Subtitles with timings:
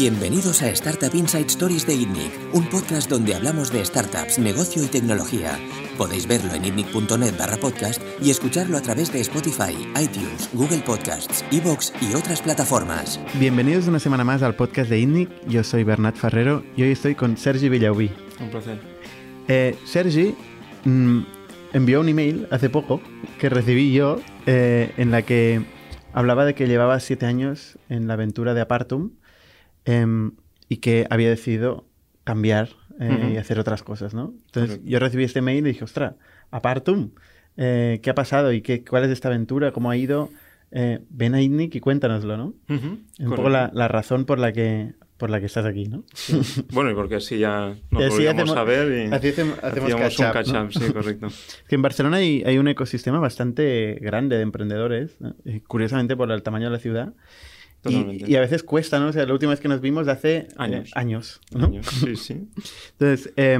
[0.00, 4.86] Bienvenidos a Startup Inside Stories de ITNIC, un podcast donde hablamos de startups, negocio y
[4.86, 5.58] tecnología.
[5.98, 11.44] Podéis verlo en itnic.net barra podcast y escucharlo a través de Spotify, iTunes, Google Podcasts,
[11.52, 13.20] Evox y otras plataformas.
[13.34, 15.46] Bienvenidos una semana más al podcast de ITNIC.
[15.46, 18.10] Yo soy Bernat Ferrero y hoy estoy con Sergi Villaubí.
[18.40, 18.80] Un placer.
[19.48, 20.34] Eh, Sergi
[20.84, 21.20] mm,
[21.72, 23.00] envió un email hace poco
[23.38, 25.62] que recibí yo eh, en la que
[26.12, 29.12] hablaba de que llevaba siete años en la aventura de Apartum
[29.84, 30.32] em,
[30.68, 31.86] y que había decidido
[32.24, 34.34] cambiar eh, y hacer otras cosas, ¿no?
[34.46, 34.90] Entonces Correcto.
[34.90, 36.16] yo recibí este mail y dije, ostra,
[36.50, 37.10] Apartum,
[37.56, 39.72] eh, ¿qué ha pasado y qué, cuál es esta aventura?
[39.72, 40.30] ¿Cómo ha ido?
[40.72, 42.54] Ven a ITNIC y cuéntanoslo, ¿no?
[42.68, 46.02] Un poco la razón por la que por la que estás aquí, ¿no?
[46.72, 50.16] Bueno, y porque así ya nos así hacemos- a ver y así hacemos- hacemos hacíamos
[50.16, 50.86] catch-up, un catch-up, ¿no?
[50.86, 51.28] sí, correcto.
[51.68, 55.36] Que en Barcelona hay, hay un ecosistema bastante grande de emprendedores, ¿no?
[55.44, 57.12] Y curiosamente por el tamaño de la ciudad.
[57.84, 59.08] Y, a veces cuesta, ¿no?
[59.08, 60.90] O sea, la última vez que nos vimos hace eh, Años.
[60.94, 61.66] años ¿no?
[61.66, 62.48] Años, Sí, sí.
[62.98, 63.58] Entonces, eh,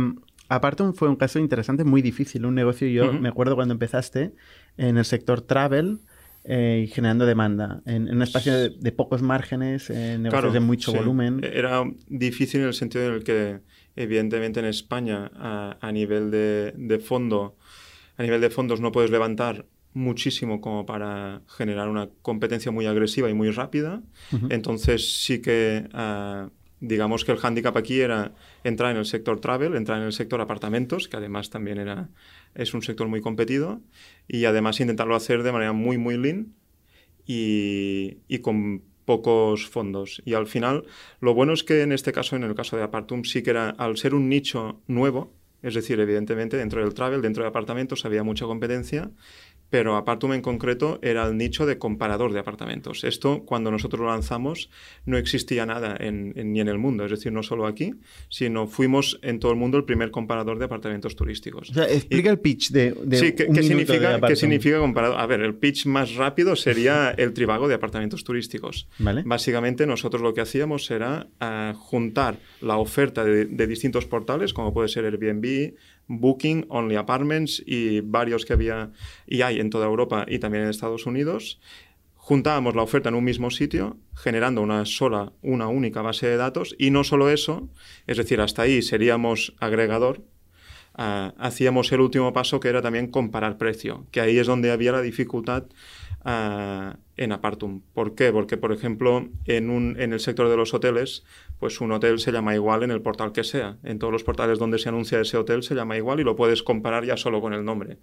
[0.48, 2.88] Apartum fue un caso interesante, muy difícil, un negocio.
[2.88, 4.32] Yo me acuerdo cuando empezaste
[4.76, 6.00] en el sector travel
[6.44, 10.52] eh, y generando demanda, en, en un espacio de, de pocos márgenes, en negocios Claro,
[10.52, 10.98] de mucho sí.
[10.98, 11.40] volumen.
[11.42, 13.60] Era difícil en el sentido en el que,
[13.96, 17.56] evidentemente, en España, a, a nivel de, de fondo,
[18.16, 23.28] a nivel de fondos no puedes levantar muchísimo como para generar una competencia muy agresiva
[23.28, 24.02] y muy rápida.
[24.48, 26.48] Entonces sí que ah,
[26.80, 30.40] digamos que el hándicap aquí era entrar en el sector travel, entrar en el sector
[30.40, 32.08] apartamentos, que además también era,
[32.54, 33.80] es un sector muy competido,
[34.26, 36.54] y además intentarlo hacer de manera muy, muy lean
[37.26, 40.22] y, y con pocos fondos.
[40.24, 40.84] Y al final,
[41.20, 43.70] lo bueno es que en este caso, en el caso de Apartum, sí que era,
[43.70, 48.22] al ser un nicho nuevo, es decir, evidentemente dentro del travel, dentro de apartamentos había
[48.22, 49.10] mucha competencia,
[49.70, 53.04] pero Apartum en concreto era el nicho de comparador de apartamentos.
[53.04, 54.68] Esto, cuando nosotros lo lanzamos,
[55.06, 57.94] no existía nada en- en- ni en el mundo, es decir, no solo aquí,
[58.28, 61.70] sino fuimos en todo el mundo el primer comparador de apartamentos turísticos.
[61.70, 64.36] O sea, explica el pitch de, de Sí, ¿qué, un qué minuto de significa, ¿qué
[64.36, 65.16] significa comparado?
[65.18, 68.88] A ver, el pitch más rápido sería el tribago de apartamentos turísticos.
[68.98, 69.22] ¿Vale?
[69.24, 74.74] Básicamente nosotros lo que hacíamos era ah, juntar la oferta de, de distintos portales, como
[74.74, 75.74] puede ser Airbnb,
[76.10, 78.90] Booking, Only Apartments y varios que había
[79.26, 81.60] y hay en toda Europa y también en Estados Unidos.
[82.16, 86.74] Juntábamos la oferta en un mismo sitio, generando una sola, una única base de datos
[86.78, 87.68] y no solo eso,
[88.06, 90.22] es decir, hasta ahí seríamos agregador,
[90.94, 94.92] ah, hacíamos el último paso que era también comparar precio, que ahí es donde había
[94.92, 95.64] la dificultad
[96.24, 97.82] ah, en Apartum.
[97.94, 98.32] ¿Por qué?
[98.32, 101.24] Porque, por ejemplo, en, un, en el sector de los hoteles,
[101.60, 103.76] pues un hotel se llama igual en el portal que sea.
[103.84, 106.62] En todos los portales donde se anuncia ese hotel se llama igual y lo puedes
[106.62, 107.98] comparar ya solo con el nombre.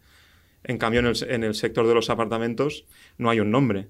[0.64, 2.86] En cambio, en el, en el sector de los apartamentos
[3.18, 3.88] no hay un nombre.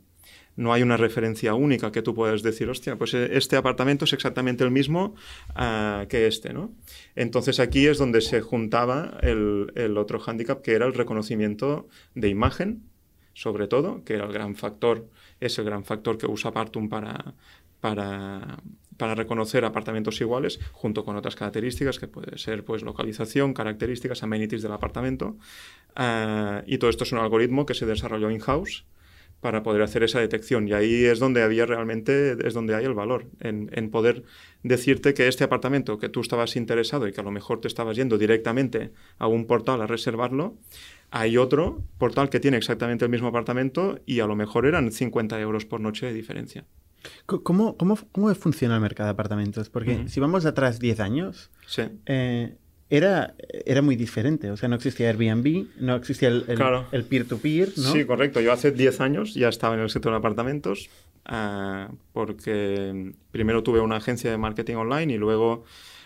[0.56, 4.14] No hay una referencia única que tú puedas decir, hostia, pues eh, este apartamento es
[4.14, 5.14] exactamente el mismo
[5.54, 6.74] ah, que este, ¿no?
[7.16, 12.30] Entonces aquí es donde se juntaba el, el otro hándicap, que era el reconocimiento de
[12.30, 12.90] imagen,
[13.34, 15.08] sobre todo, que era el gran factor,
[15.40, 17.36] es el gran factor que usa Partum para,
[17.80, 18.58] para,
[18.98, 24.62] para reconocer apartamentos iguales, junto con otras características que puede ser pues localización, características, amenities
[24.62, 25.38] del apartamento.
[25.96, 28.86] Ah, y todo esto es un algoritmo que se desarrolló in-house
[29.42, 30.68] para poder hacer esa detección.
[30.68, 34.24] Y ahí es donde había realmente, es donde hay el valor, en, en poder
[34.64, 37.96] decirte que este apartamento que tú estabas interesado y que a lo mejor te estabas
[37.96, 40.58] yendo directamente a un portal a reservarlo,
[41.12, 45.40] hay otro portal que tiene exactamente el mismo apartamento y a lo mejor eran 50
[45.40, 46.66] euros por noche de diferencia.
[47.26, 49.70] ¿Cómo, cómo, cómo funciona el mercado de apartamentos?
[49.70, 50.08] Porque Ujú.
[50.10, 51.84] si vamos atrás 10 años, Sí.
[52.06, 52.56] eh,
[52.90, 53.36] era,
[53.66, 54.50] era muy diferente.
[54.50, 56.88] O sea, no existía Airbnb, no existía el, el, Claro.
[56.92, 57.92] el peer-to-peer, ¿no?
[57.92, 58.40] Sí, correcto.
[58.40, 60.90] Yo hace 10 años ya estaba en el sector de apartamentos
[61.26, 65.66] ah, porque primero tuve una agencia de marketing online y luego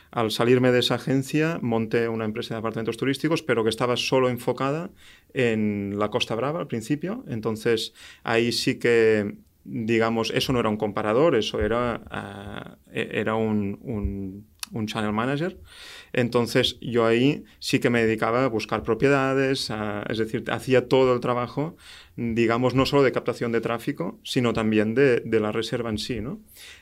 [0.09, 4.29] al salirme de esa agencia monté una empresa de apartamentos turísticos, pero que estaba solo
[4.29, 4.89] enfocada
[5.33, 7.23] en la Costa Brava al principio.
[7.27, 7.93] Entonces
[8.23, 13.79] ahí sí que, digamos, eso no era un comparador, eso era, ah, e- era un,
[13.81, 14.49] un-
[14.87, 15.57] channel manager.
[16.13, 19.69] Entonces yo ahí sí que me dedicaba a buscar propiedades,
[20.09, 21.75] es decir, hacía todo el trabajo,
[22.15, 26.21] digamos, no solo de captación de tráfico, sino también de, de la reserva en sí,
[26.21, 26.39] ¿no?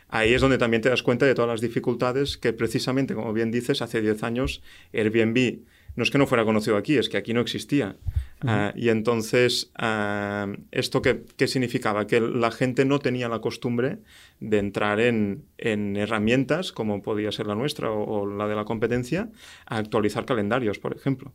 [0.08, 3.52] Ahí es donde también te das cuenta de todas las dificultades que precisamente, como bien
[3.52, 4.62] dices, hace 10 años
[4.94, 5.60] Airbnb
[5.95, 7.97] no es que no fuera conocido aquí, es que aquí no existía.
[8.41, 12.07] Ah, y entonces, ah, ¿esto qué, qué significaba?
[12.07, 14.00] Que la gente no tenía la costumbre
[14.39, 18.65] de entrar en, en herramientas, como podía ser la nuestra o, o la de la
[18.65, 19.30] competencia,
[19.65, 21.33] a actualizar calendarios, por ejemplo.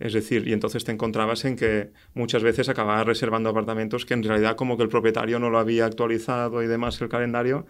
[0.00, 4.24] Es decir, y entonces te encontrabas en que muchas veces acababas reservando apartamentos que en
[4.24, 7.66] realidad como que el propietario no lo había actualizado y demás el calendario,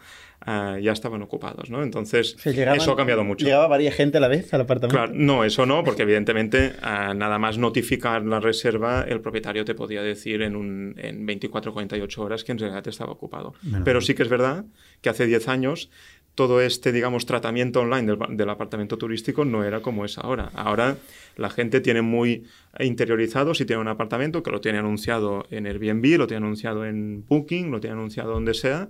[0.46, 1.82] uh, ya estaban ocupados, ¿no?
[1.82, 3.44] Entonces, llegaban, eso ha cambiado mucho.
[3.44, 4.96] ¿Llegaba varias gente a la vez al apartamento?
[4.96, 9.74] Claro, no, eso no, porque evidentemente uh, nada más notificar la reserva, el propietario te
[9.74, 13.54] podía decir en, un, en 24 48 horas que en realidad estaba ocupado.
[13.62, 13.84] Bueno.
[13.84, 14.64] Pero sí que es verdad
[15.02, 15.90] que hace 10 años
[16.34, 20.50] todo este, digamos, tratamiento online del, del, apartamento turístico no era como es ahora.
[20.54, 20.96] Ahora
[21.36, 22.44] la gente tiene muy
[22.80, 27.24] interiorizado si tiene un apartamento que lo tiene anunciado en Airbnb, lo tiene anunciado en
[27.26, 28.88] Booking, lo tiene anunciado donde sea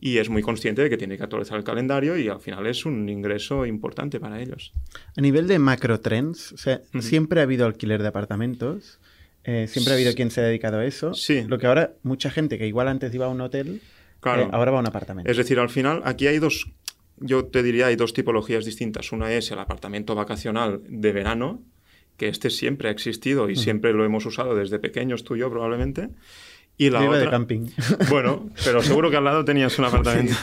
[0.00, 2.84] y es muy consciente de que tiene que actualizar el calendario y al final es
[2.84, 4.72] un ingreso importante para ellos.
[5.16, 7.00] A nivel de macro trends, o sea, -huh.
[7.00, 8.98] siempre ha habido alquiler de apartamentos.
[9.44, 11.14] Eh, siempre ha habido quien se ha dedicado a eso.
[11.14, 11.44] Sí.
[11.48, 13.80] Lo que ahora, mucha gente que igual antes iba a un hotel,
[14.24, 14.42] Claro.
[14.44, 15.30] eh, ahora va a un apartamento.
[15.30, 16.66] Es decir, al final aquí hay dos,
[17.18, 19.12] yo te diría, hay dos tipologías distintas.
[19.12, 21.62] Una es el apartamento vacacional de verano,
[22.16, 25.50] que este siempre ha existido y siempre lo hemos usado desde pequeños, tú y yo
[25.50, 26.10] probablemente.
[26.76, 27.24] Y la Yo iba otra...
[27.24, 27.66] de camping.
[28.10, 30.34] Bueno, pero seguro que al lado tenías un apartamento.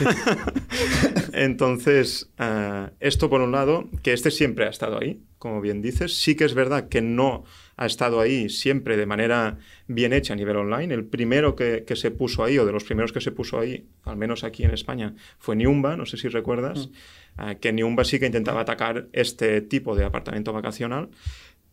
[1.32, 6.14] Entonces, uh, esto por un lado, que este siempre ha estado ahí, como bien dices.
[6.16, 7.44] Sí que es verdad que no
[7.76, 9.58] ha estado ahí siempre de manera
[9.88, 10.94] bien hecha a nivel online.
[10.94, 13.86] El primero que, que, se puso ahí, o de los primeros que se puso ahí,
[14.04, 16.88] al menos aquí en España, fue Niumba, no sé si recuerdas,
[17.36, 17.42] mm.
[17.42, 21.10] uh, que Niumba sí que intentaba atacar este tipo de apartamento vacacional.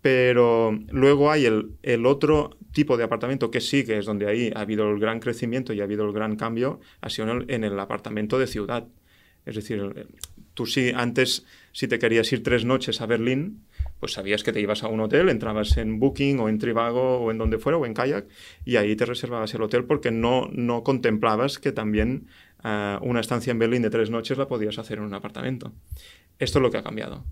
[0.02, 4.62] Pero luego hay el, otro tipo de apartamento que sí, que es donde ahí ha
[4.62, 7.64] habido el gran crecimiento y ha habido el gran cambio, ha sido en el, en
[7.64, 8.88] el apartamento de ciudad.
[9.46, 10.08] Es decir,
[10.54, 13.66] tú sí, antes, si te querías ir tres noches a Berlín,
[14.00, 17.32] pues sabías que te ibas a un hotel, entrabas en Booking o en Trivago o
[17.32, 18.28] en donde fuera o en Kayak
[18.66, 22.28] y ahí te reservabas el hotel porque no, no contemplabas que también
[22.64, 25.74] uh, una estancia en Berlín de tres noches la podías hacer en un apartamento.
[26.38, 27.26] Esto es lo que ha cambiado.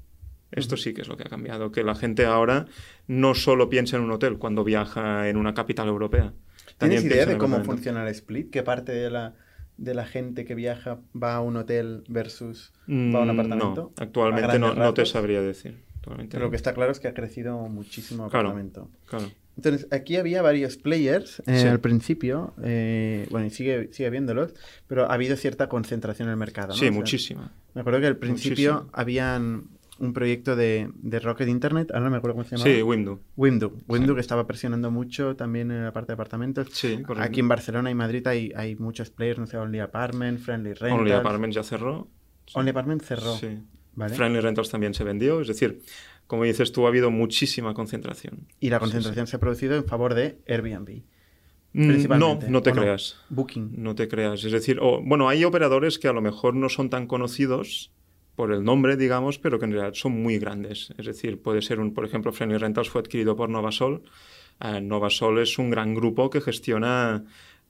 [0.51, 2.65] Esto sí que es lo que ha cambiado, que la gente ahora
[3.07, 6.33] no solo piensa en un hotel cuando viaja en una capital europea.
[6.77, 8.49] ¿Tienes idea de cómo funciona el split?
[8.49, 9.33] ¿Qué parte de la,
[9.77, 13.93] de la gente que viaja va a un hotel versus va a un apartamento?
[13.97, 15.85] No, actualmente no, no, te sabría decir.
[16.29, 18.89] Pero lo que está claro es que ha crecido muchísimo el claro, apartamento.
[19.07, 19.29] Claro.
[19.57, 21.67] Entonces, aquí había varios players eh, sí.
[21.67, 24.53] al principio, eh, bueno, y sigue, sigue habiéndolos,
[24.85, 26.69] pero ha habido cierta concentración en el mercado.
[26.69, 26.73] ¿no?
[26.75, 27.51] Sí, o sea, muchísima.
[27.73, 28.91] Me acuerdo que al principio muchísima.
[28.93, 29.63] habían
[29.99, 32.75] un proyecto de, de, Rocket Internet, ahora no me acuerdo cómo se llamaba.
[32.75, 32.81] Sí.
[32.81, 34.13] Window, Window sí.
[34.13, 36.67] que estaba presionando mucho también en la parte de apartamentos.
[36.71, 37.23] Sí, correcto.
[37.29, 41.01] Aquí en Barcelona y Madrid hay, hay muchos players, no sé, Only Apartment, Friendly Rentals.
[41.01, 42.07] Only Apartment ya cerró.
[42.53, 43.35] Only Apartment cerró.
[43.35, 43.59] Sí.
[43.95, 44.15] ¿Vale?
[44.15, 45.81] Friendly Rentals también se vendió, es decir,
[46.27, 48.47] como dices tú, ha habido muchísima concentración.
[48.59, 51.01] Y la concentración sí, se ha producido en favor de Airbnb.
[51.73, 53.17] No, no te creas.
[53.29, 53.35] No?
[53.35, 53.71] Booking.
[53.77, 54.43] No te creas.
[54.43, 57.91] Es decir, oh, bueno, hay operadores que a lo mejor no son tan conocidos
[58.37, 60.93] por el nombre, digamos, pero que en realidad son muy grandes.
[60.99, 64.03] Es decir, puede ser un, por ejemplo, Friendly Rentals fue adquirido por Novasol.
[64.63, 67.23] Uh, Novasol es un gran grupo que gestiona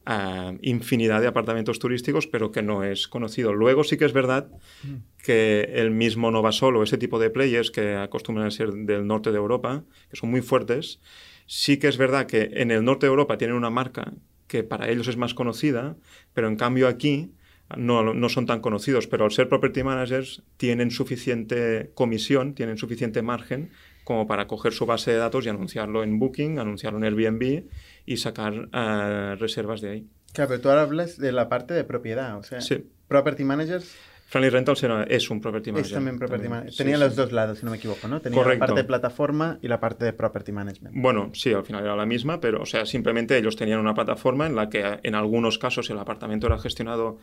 [0.05, 3.53] uh, infinidad de apartamentos turísticos, pero que no es conocido.
[3.53, 4.49] Luego sí que es verdad
[4.83, 4.95] mm.
[5.23, 9.31] que el mismo Novasol o ese tipo de players que acostumbran a ser del norte
[9.31, 10.99] de Europa, que son muy fuertes,
[11.45, 14.11] sí que es verdad que en el norte de Europa tienen una marca
[14.47, 15.95] que para ellos es más conocida,
[16.33, 17.31] pero en cambio aquí
[17.75, 23.21] no, no, son tan conocidos, pero al ser property managers tienen suficiente comisión, tienen suficiente
[23.21, 23.71] margen
[24.03, 27.65] como para coger su base de datos y anunciarlo en Booking, anunciarlo en Airbnb
[28.05, 30.07] y sacar uh, reservas de ahí.
[30.31, 32.89] Claro, pero tú ahora hablas de la parte de propiedad, o sea, sí.
[33.09, 33.93] property managers
[34.29, 35.87] Friendly Rentals era, es un property manager.
[35.87, 36.75] Es también property manager.
[36.75, 37.17] Tenía sí, los sí.
[37.17, 38.19] dos lados, si no me equivoco, ¿no?
[38.19, 38.59] Tenía Correcto.
[38.59, 40.95] la parte de plataforma y la parte de property management.
[40.97, 44.45] Bueno, sí, al final era la misma, pero, o sea, simplemente ellos tenían una plataforma
[44.45, 47.19] en la que en algunos casos el apartamento era gestionado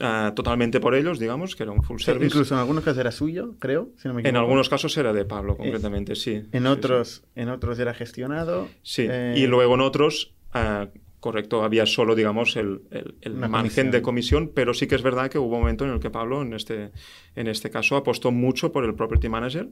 [0.00, 2.24] uh, totalmente por ellos, digamos, que era un full service.
[2.24, 4.30] incluso en algunos casos era suyo, creo, si no me equivoco.
[4.30, 6.44] En algunos casos era de Pablo, concretamente, eh, sí.
[6.52, 8.68] En otros, en otros era gestionado.
[8.82, 9.34] Sí, eh...
[9.36, 10.32] y luego en otros...
[10.54, 10.86] Uh,
[11.20, 13.90] correcto, había solo, digamos, el, el, el margen comisión.
[13.90, 16.42] de comisión, pero sí que es verdad que hubo un momento en el que Pablo,
[16.42, 16.90] en este,
[17.34, 19.68] en este caso, apostó mucho por el property manager,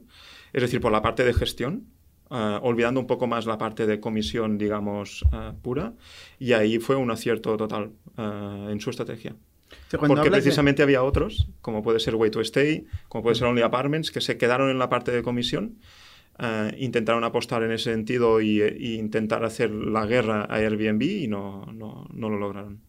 [0.53, 1.87] es decir, por la parte de gestión,
[2.29, 5.93] uh, olvidando un poco más la parte de comisión, digamos, uh, pura,
[6.39, 9.35] y ahí fue un acierto total uh, en su estrategia.
[9.89, 10.83] Sí, Porque precisamente de...
[10.83, 14.37] había otros, como puede ser Way to Stay, como puede ser Only Apartments, que se
[14.37, 15.77] quedaron en la parte de comisión,
[16.39, 21.27] Uh, intentaron apostar en ese sentido y, y, intentar hacer la guerra a Airbnb y
[21.27, 22.81] no, no, no, lo lograron.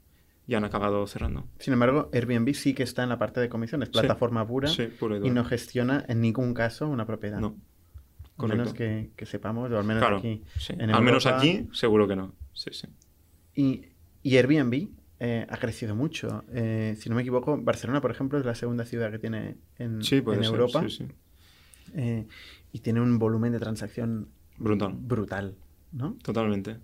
[0.46, 1.46] Y han acabado cerrando.
[1.58, 4.86] Sin embargo, Airbnb sí que está en la parte de comisiones, plataforma sí, pura, sí,
[4.88, 7.40] pura y, y, no gestiona en ningún caso una propiedad.
[7.40, 7.56] No.
[8.38, 10.42] Al menos que, que, sepamos, o al menos claro, aquí.
[10.58, 10.74] Sí.
[10.78, 12.34] En al menos aquí, seguro que no.
[12.52, 12.86] Sí, sí.
[13.54, 13.82] Y,
[14.22, 14.88] y Airbnb
[15.20, 16.44] eh, ha crecido mucho.
[16.52, 20.02] Eh, si no me equivoco, Barcelona, por ejemplo, es la segunda ciudad que tiene en,
[20.02, 20.84] sí, en ser, Europa.
[20.88, 21.08] Sí,
[21.94, 22.26] eh,
[22.72, 24.94] y tiene un volumen de transacción Brutal.
[24.98, 25.54] brutal,
[25.92, 26.16] ¿no?
[26.22, 26.76] Totalmente.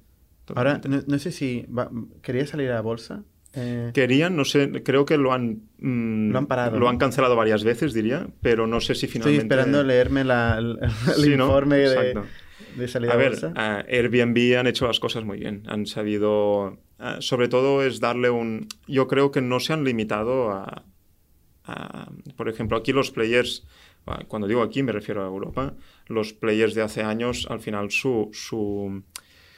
[0.54, 1.90] Ahora, no, no sé si va-
[2.22, 3.22] quería salir a bolsa.
[3.56, 5.62] Eh, Querían, no sé, creo que lo han...
[5.78, 9.20] mm, Lo han parado, Lo han cancelado varias veces, diría, pero no sé si estoy
[9.22, 9.42] finalmente...
[9.44, 11.44] esperando leerme la- el, el Sí, ¿no?
[11.46, 12.20] informe de,
[12.76, 13.52] de salida A a ver, bolsa.
[13.54, 15.62] a Airbnb han hecho las cosas muy bien.
[15.66, 16.78] Han sabido.
[16.98, 18.66] ah, sobre todo es darle un.
[18.88, 20.84] Yo creo que no se han limitado a.
[21.64, 23.64] a- por ejemplo, aquí los players.
[24.28, 25.74] Cuando digo aquí me refiero a Europa.
[26.06, 28.30] Los players de hace años, al final su.
[28.32, 29.02] su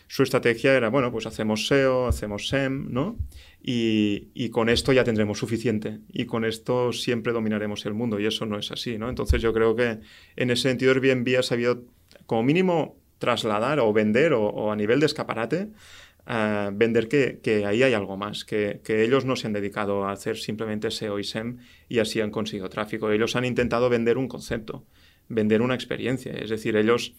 [0.08, 3.16] su estrategia era, bueno, pues hacemos SEO, hacemos SEM, ¿no?
[3.60, 5.98] Y, y con esto ya tendremos suficiente.
[6.12, 8.20] Y con esto siempre dominaremos el mundo.
[8.20, 9.08] Y eso no es así, ¿no?
[9.08, 9.98] Entonces yo creo que
[10.36, 11.82] en ese sentido Airbnb ha sabido,
[12.26, 15.68] como mínimo, trasladar o vender o, o a nivel de escaparate,
[16.26, 20.90] vender que, ahí hay algo más, que, ellos no se han dedicado a hacer simplemente
[20.90, 23.10] SEO y SEM y así han conseguido tráfico.
[23.10, 24.84] Ellos han intentado vender un concepto,
[25.28, 26.32] vender una experiencia.
[26.32, 27.14] Es decir, ellos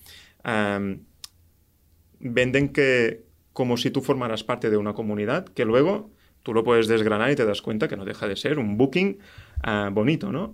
[2.20, 6.12] venden que como si tú formaras parte de una comunidad, que luego
[6.44, 9.18] tú lo puedes desgranar y te das cuenta que no deja de ser un booking
[9.64, 10.54] ah, bonito, ¿no?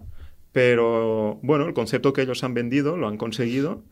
[0.53, 3.83] Pero bueno, el concepto que ellos han vendido, lo han conseguido,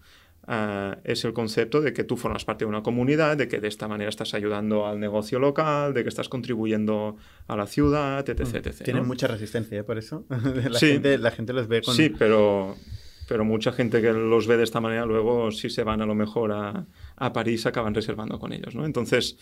[1.03, 3.87] es el concepto de que tú formas parte de una comunidad, de que de esta
[3.87, 7.17] manera estás ayudando al negocio local, de que estás contribuyendo
[7.47, 8.55] a la ciudad, etc.
[8.55, 8.83] etc.
[8.83, 9.07] Tienen ¿no?
[9.07, 9.83] mucha resistencia, ¿eh?
[9.83, 10.25] por eso.
[10.29, 10.87] la, Sí.
[10.93, 11.95] gente, la gente los ve con...
[11.95, 12.75] Sí, pero,
[13.27, 16.15] pero mucha gente que los ve de esta manera luego si se van a lo
[16.15, 18.85] mejor a, a París acaban reservando con ellos, ¿no?
[18.85, 19.37] Entonces,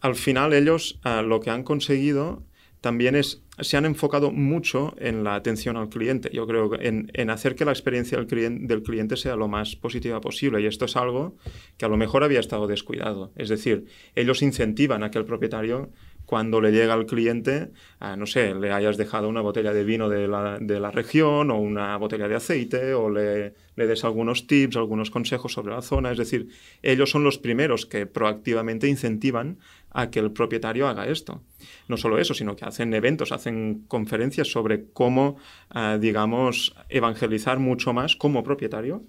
[0.00, 2.42] al final ellos lo que han conseguido
[2.82, 6.30] también se han enfocado mucho en la atención al cliente.
[6.32, 10.60] Yo creo en, en hacer que la experiencia del cliente, sea lo más positiva posible.
[10.60, 11.36] Y esto es algo
[11.78, 13.32] que a lo mejor había estado descuidado.
[13.36, 13.86] Es decir,
[14.16, 15.90] ellos incentivan a que el propietario
[16.26, 20.08] cuando le llega al cliente, ah, no sé, le hayas dejado una botella de vino
[20.08, 25.52] de la, región o una botella de aceite o le des algunos tips, algunos consejos
[25.52, 26.10] sobre la zona.
[26.10, 26.48] Es decir,
[26.82, 29.58] ellos son los primeros que proactivamente incentivan
[29.94, 31.42] a que el propietario haga esto.
[31.88, 35.36] No solo eso, sino que hacen eventos, hacen conferencias sobre cómo,
[35.70, 39.02] ah, digamos, evangelizar mucho más como propietario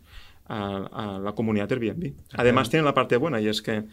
[0.46, 2.14] a, a la comunidad Airbnb.
[2.34, 3.86] Además, tienen la parte buena y es que,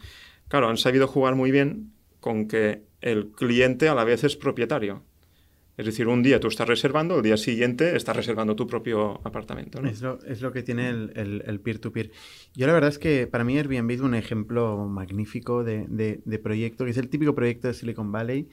[0.47, 5.03] claro, han sabido jugar muy bien con que el cliente a la vez es propietario.
[5.77, 9.81] Es decir, un día tú estás reservando, el día siguiente estás reservando tu propio apartamento.
[9.81, 9.89] ¿no?
[9.89, 12.11] Es lo, es lo que tiene el, peer-to-peer.
[12.53, 16.39] Yo la verdad es que para mí Airbnb es un ejemplo magnífico de, de- de
[16.39, 18.49] proyecto, que es el típico proyecto de Silicon Valley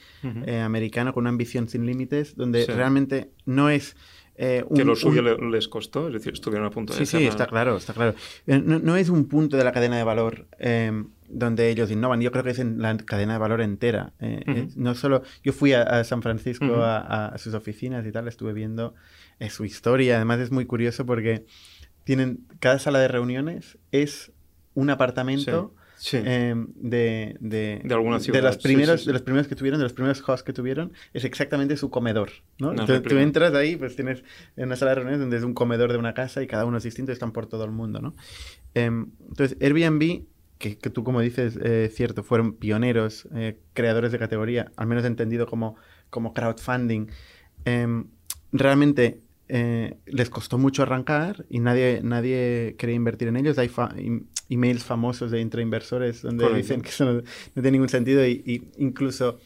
[0.46, 2.72] eh, americano con una ambición sin límites, donde Sí.
[2.72, 3.96] realmente no es...
[4.38, 7.26] eh, que lo suyo un- les costó, es decir, estuvieron a punto de Sí, sí,
[7.26, 8.14] está claro, está claro.
[8.46, 10.92] Eh, No, no es un punto de la cadena de valor eh,
[11.28, 14.12] donde ellos innovan, yo creo que es en la cadena de valor entera.
[14.20, 18.28] Eh, no solo, yo fui a, a San Francisco a, a sus oficinas y tal,
[18.28, 18.94] estuve viendo
[19.50, 20.16] su historia.
[20.16, 21.44] Además es muy curioso porque
[22.04, 24.32] tienen cada sala de reuniones es
[24.74, 25.72] un apartamento.
[25.74, 25.77] Sí.
[26.12, 29.06] Eh, de, de, De alguna ciudad, los sí, primeros sí, sí.
[29.08, 32.30] de los primeros que tuvieron de los primeros hosts que tuvieron es exactamente su comedor
[32.58, 32.70] ¿no?
[32.70, 34.22] Una Entonces, tú entras ahí pues tienes
[34.56, 36.84] una sala de reuniones donde es un comedor de una casa y cada uno es
[36.84, 38.14] distinto y están por todo el mundo ¿no?
[38.74, 40.24] Em, entonces Airbnb
[40.58, 45.04] que, que tú como dices eh, cierto fueron pioneros eh, creadores de categoría al menos
[45.04, 45.76] entendido como
[46.10, 47.06] como crowdfunding
[47.64, 48.06] em,
[48.52, 53.58] realmente eh, les costó mucho arrancar y nadie, nadie quería invertir en ellos.
[53.58, 56.56] Hay em- emails famosos de intrainversores donde Correcto.
[56.56, 57.22] dicen que eso no, no
[57.54, 59.38] tiene ningún sentido y, y incluso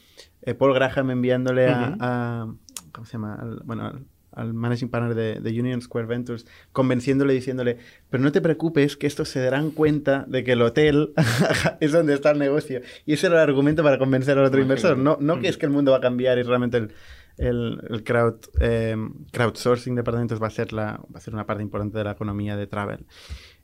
[0.43, 1.97] eh, Paul Graham enviándole a, Ujú.
[2.01, 2.55] a-
[2.93, 3.35] ¿cómo se llama?
[3.35, 4.05] Al- bueno, al,
[4.35, 7.77] al managing partner de, de Union Square Ventures, convenciéndole, diciéndole,
[8.11, 11.13] pero no te preocupes, que estos se darán cuenta de que el hotel
[11.81, 12.81] es donde está el negocio.
[13.05, 14.89] Y ese era el argumento para convencer al otro Imagínate.
[14.89, 14.99] inversor.
[14.99, 16.93] No, no que es que el mundo va a cambiar y realmente el,
[17.37, 18.97] el, el crowd, eh,
[19.33, 22.13] crowdsourcing de apartamentos va a, ser la, va a ser una parte importante de la
[22.13, 23.05] economía de travel.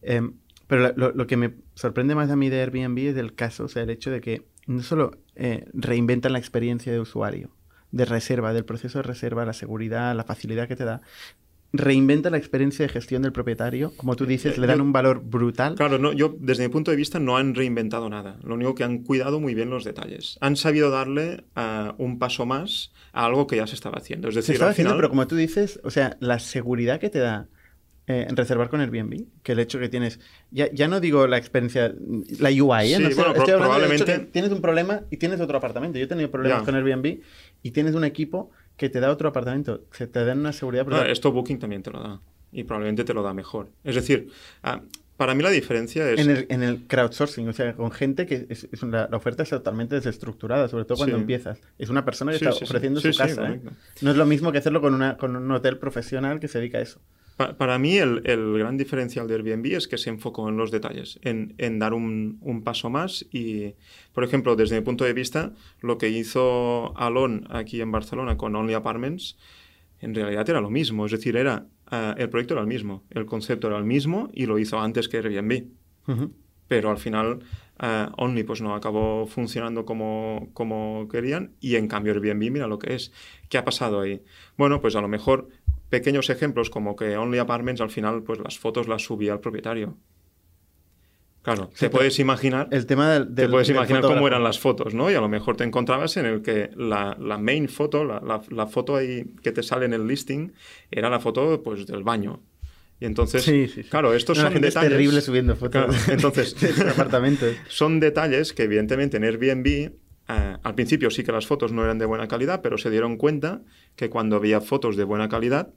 [0.02, 0.20] Eh,
[0.68, 3.68] pero lo, lo que me sorprende más a mí de Airbnb es el caso, o
[3.68, 7.50] sea, el hecho de que no solo eh, reinventan la experiencia de usuario,
[7.90, 11.00] de reserva, del proceso de reserva, la seguridad, la facilidad que te da,
[11.72, 15.74] reinventa la experiencia de gestión del propietario, como tú dices, le dan un valor brutal.
[15.74, 18.38] Claro, no, yo desde mi punto de vista no han reinventado nada.
[18.42, 20.38] Lo único que han cuidado muy bien los detalles.
[20.40, 24.28] Han sabido darle ah, un paso más a algo que ya se estaba haciendo.
[24.28, 27.10] Es Se decir, estaba al haciendo, pero como tú dices, o sea, la seguridad que
[27.10, 27.48] te da
[28.08, 30.18] eh, reservar con Airbnb, que el hecho que tienes,
[30.50, 31.94] ya, ya no digo la experiencia,
[32.40, 32.96] la UI, ¿eh?
[32.96, 35.40] Sí, No sé, bueno, estoy hablando del hecho probablemente- que tienes un problema y tienes
[35.40, 35.98] otro apartamento.
[35.98, 36.64] Yo he tenido problemas Ya.
[36.64, 37.20] con Airbnb
[37.62, 41.02] y tienes un equipo que te da otro apartamento, que te dan una seguridad No,
[41.04, 42.20] esto Booking también te lo da.
[42.50, 43.68] Y probablemente te lo da mejor.
[43.84, 44.30] Es decir,
[44.62, 44.80] ah,
[45.18, 46.20] para mí la diferencia es...
[46.20, 49.42] En el, en el crowdsourcing, o sea, con gente que es, es una- la oferta
[49.42, 51.20] está totalmente desestructurada, sobre todo cuando Sí.
[51.20, 51.60] empiezas.
[51.76, 53.52] Es una persona que Sí, está sí, ofreciendo su casa.
[53.52, 53.60] ¿eh?
[54.00, 56.78] No es lo mismo que hacerlo con, una, con un hotel profesional que se dedica
[56.78, 57.00] a eso.
[57.38, 60.70] Pa- para mí el, el gran diferencial de Airbnb es que se enfocó en los
[60.70, 63.74] detalles, en, en dar un, un paso más y,
[64.12, 68.56] por ejemplo, desde mi punto de vista, lo que hizo Alon aquí en Barcelona con
[68.56, 69.38] Only Apartments,
[70.00, 73.24] en realidad era lo mismo, es decir, era, ah, el proyecto era el mismo, el
[73.24, 75.64] concepto era el mismo y lo hizo antes que Airbnb
[76.08, 76.32] Ujú.
[76.66, 77.40] pero al final
[77.80, 82.78] eh, Only pues no acabó funcionando como, como querían y en cambio Airbnb mira lo
[82.78, 83.12] que es.
[83.48, 84.22] ¿Qué ha pasado ahí?
[84.56, 85.48] Bueno, pues a lo mejor
[85.88, 89.96] pequeños ejemplos como que Only Apartments al final pues las fotos las subía el propietario.
[91.42, 94.58] Claro, Sí, te puedes imaginar, El tema del, te puedes del imaginar cómo eran las
[94.58, 95.10] fotos, ¿no?
[95.10, 98.42] Y a lo mejor te encontrabas en el que la, la main foto, la, la-
[98.50, 100.52] la foto ahí que te sale en el listing,
[100.90, 102.42] era la foto pues del baño.
[103.00, 104.74] Y entonces, Sí, sí, claro, estos No, son detalles.
[104.84, 107.54] Es terrible subiendo fotos Claro, entonces, de apartamentos.
[107.68, 109.92] son detalles que evidentemente en Airbnb
[110.28, 113.16] eh, al principio sí que las fotos no eran de buena calidad, pero se dieron
[113.16, 113.62] cuenta
[113.96, 115.70] que cuando había fotos de buena calidad,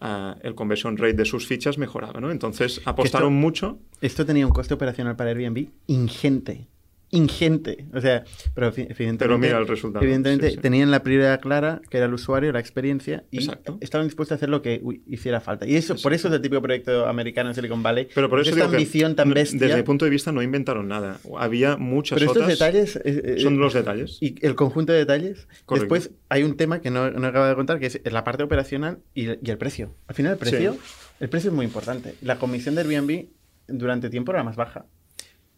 [0.00, 2.30] eh, el conversion rate de sus fichas mejoraba, ¿no?
[2.30, 3.78] Entonces apostaron mucho.
[4.00, 6.68] Esto tenía un coste operacional para Airbnb ingente.
[7.10, 7.86] Ingente.
[7.94, 8.24] O sea,
[8.54, 9.18] pero evi- evidentemente.
[9.24, 10.60] Pero mira el resultado, Evidentemente sí, sí.
[10.60, 13.78] tenían la prioridad clara, que era el usuario, la experiencia, y Exacto.
[13.80, 15.66] estaban dispuestos a hacer lo que uy, hiciera falta.
[15.66, 18.08] Y eso, por eso es el típico proyecto americano en Silicon Valley.
[18.14, 19.58] Pero por eso esta ambición tan bestia.
[19.58, 21.18] Desde mi punto de vista no inventaron nada.
[21.38, 22.96] Había muchas pero estos detalles.
[22.96, 24.18] eh, eh, son los detalles.
[24.20, 25.48] Y el conjunto de detalles.
[25.64, 25.94] Correcto.
[25.94, 28.98] Después hay un tema que no, no acabo de contar, que es la parte operacional
[29.14, 29.94] y, y el precio.
[30.08, 30.78] Al final, el precio, Sí.
[31.20, 32.14] el precio es muy importante.
[32.20, 33.26] La comisión de Airbnb
[33.66, 34.84] durante tiempo era más baja.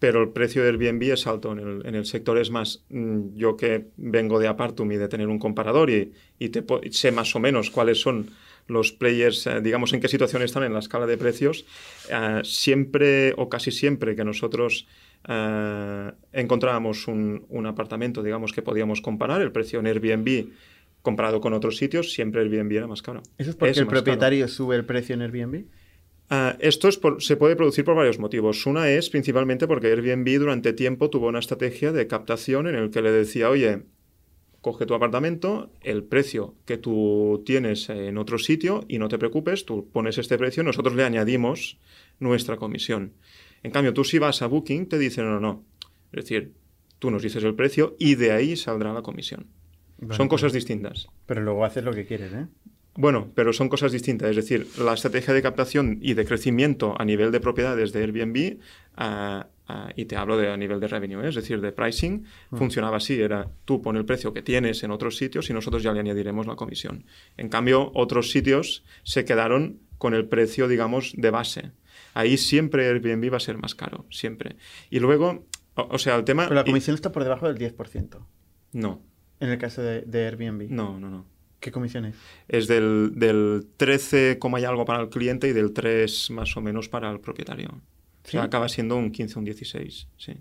[0.01, 2.39] Pero el precio de Airbnb es alto en el, en el sector.
[2.39, 6.49] Es más, mm, yo que vengo de Apartum y de tener un comparador y, y
[6.49, 8.31] te sé más o menos cuáles son
[8.67, 11.67] los players, eh, digamos, en qué situación están en la escala de precios,
[12.09, 14.87] eh, siempre o casi siempre que nosotros
[15.29, 20.47] eh, encontrábamos un, un apartamento, digamos, que podíamos comparar, el precio en Airbnb
[21.03, 23.23] comparado con otros sitios, siempre Airbnb era más caro.
[23.39, 24.03] ¿Eso es porque el caro.
[24.03, 25.65] propietario sube el precio en Airbnb?
[26.33, 28.65] Ah, esto es por- se puede producir por varios motivos.
[28.67, 33.03] Una es principalmente porque Airbnb durante tiempo tuvo una estrategia de captación en el que
[33.03, 33.83] le decía, oye,
[34.61, 39.65] coge tu apartamento, el precio que tú tienes en otro sitio y no te preocupes,
[39.65, 41.79] tú pones este precio, nosotros le añadimos
[42.21, 43.15] nuestra comisión.
[43.63, 45.65] En cambio, tú si vas a Booking te dicen, no, no.
[46.13, 46.53] Es decir,
[47.01, 49.47] tú nos dices el precio y de ahí saldrá la comisión.
[49.99, 51.09] Vale, Son cosas distintas.
[51.27, 52.47] Pero luego haces lo que quieres, ¿eh?
[52.97, 54.31] Bueno, pero son cosas distintas.
[54.31, 58.59] Es decir, la estrategia de captación y de crecimiento a nivel de propiedades de Airbnb,
[58.97, 61.29] ah, ah, y te hablo de a nivel de revenue, ¿eh?
[61.29, 63.21] es decir, de pricing, funcionaba así.
[63.21, 66.47] Era tú pon el precio que tienes en otros sitios y nosotros ya le añadiremos
[66.47, 67.05] la comisión.
[67.37, 71.71] En cambio, otros sitios se quedaron con el precio, digamos, de base.
[72.15, 74.57] Ahí siempre Airbnb va a ser más caro, siempre.
[74.91, 76.45] Y luego, o, o sea, el tema...
[76.45, 78.19] Pero la y- comisión está por debajo del 10%.
[78.73, 79.03] No,
[79.39, 80.71] En el caso de, de Airbnb.
[80.71, 81.27] no, no, no.
[81.61, 82.17] ¿Qué comisión es?
[82.49, 86.61] es del, del 13, coma y algo para el cliente y del 3 más o
[86.61, 87.69] menos para el propietario.
[87.69, 87.81] O
[88.25, 88.33] ¿Sí?
[88.33, 90.35] sea, acaba siendo un 15, un 16, sí.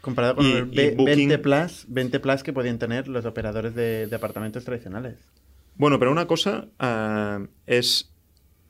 [0.00, 3.74] Comparado con Y- el y Booking- 20 plus, 20 plus que podían tener los operadores
[3.74, 5.16] de, de apartamentos tradicionales.
[5.76, 8.12] Bueno, pero una cosa ah, es,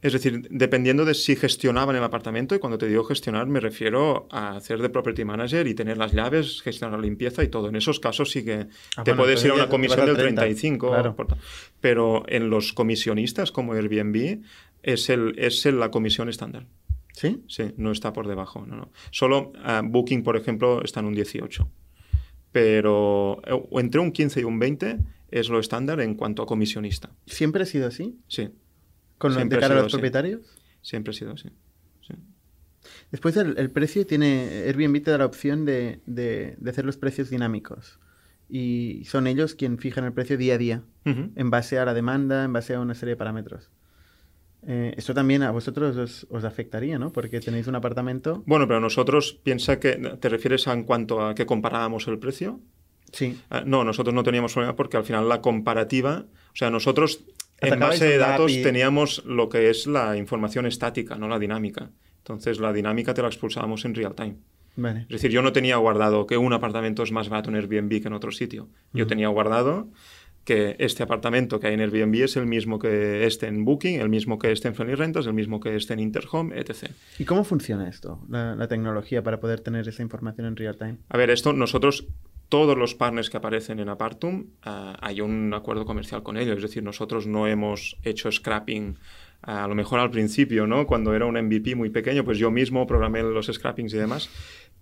[0.05, 4.29] es decir, dependiendo de si gestionaban el apartamento, y cuando te digo gestionar me refiero
[4.31, 7.69] a hacer de property manager y tener las llaves, gestionar la limpieza y todo.
[7.71, 10.43] En esos casos sí que Ah, te bueno, puedes ir a una comisión del 30,
[10.43, 10.89] 35.
[10.91, 11.17] claro.
[11.81, 14.43] pero en los comisionistas como Airbnb
[14.83, 16.67] es, el, es el- la comisión estándar.
[17.15, 17.43] ¿Sí?
[17.49, 18.67] Sí, no está por debajo.
[18.67, 18.91] No, no.
[19.11, 21.69] Solo ah, Booking, por ejemplo, está en un 18.
[22.53, 24.99] Pero eh, entre un 15 y un 20
[25.31, 27.11] es lo estándar en cuanto a comisionista.
[27.27, 28.17] ¿Siempre ha sido así?
[28.29, 28.51] Sí,
[29.19, 29.97] ¿Con lo Siempre de cara a sido los así.
[29.97, 30.41] propietarios?
[30.83, 31.49] siempre ha sido así.
[32.07, 32.15] Sí.
[33.11, 34.65] Después el, el precio tiene...
[34.67, 37.99] Airbnb te da la opción de, de- de hacer los precios dinámicos.
[38.51, 42.45] Y son ellos quien fijan el precio día a día, en base a la demanda,
[42.45, 43.71] en base a una serie de parámetros.
[44.67, 47.11] Eh, esto también a vosotros os, os afectaría, ¿no?
[47.11, 48.43] Porque tenéis un apartamento...
[48.47, 52.61] Bueno, pero nosotros, piensa que, ¿te refieres a en cuanto a que comparábamos el precio?
[53.13, 53.39] Sí.
[53.49, 57.25] Ah, no, nosotros no teníamos problema porque al final la comparativa, o sea, nosotros
[57.61, 58.63] en base de datos API.
[58.63, 61.91] teníamos lo que es la información estática, no la dinámica.
[62.19, 64.37] Entonces la dinámica te la expulsábamos en real time.
[64.77, 65.03] Vale.
[65.03, 68.09] Es decir, yo no tenía guardado que un apartamento es más barato en Airbnb que
[68.09, 68.69] en otro sitio.
[68.93, 69.89] Yo tenía guardado
[70.45, 74.09] que este apartamento que hay en Airbnb es el mismo que este en Booking, el
[74.09, 76.91] mismo que este en Friendly Rentas, el mismo que este en Interhome, etc.
[77.19, 80.99] ¿Y cómo funciona esto, la, la tecnología, para poder tener esa información en real time?
[81.09, 82.07] A ver, esto nosotros,
[82.55, 86.59] todos los partners que aparecen en Apartum, ah, hay un acuerdo comercial con ellos.
[86.59, 88.97] Es decir, nosotros no hemos hecho scrapping.
[89.43, 90.87] ah, a lo mejor al principio, ¿no?
[90.87, 94.31] Cuando era un MVP muy pequeño, pues yo mismo programé los scrappings y demás.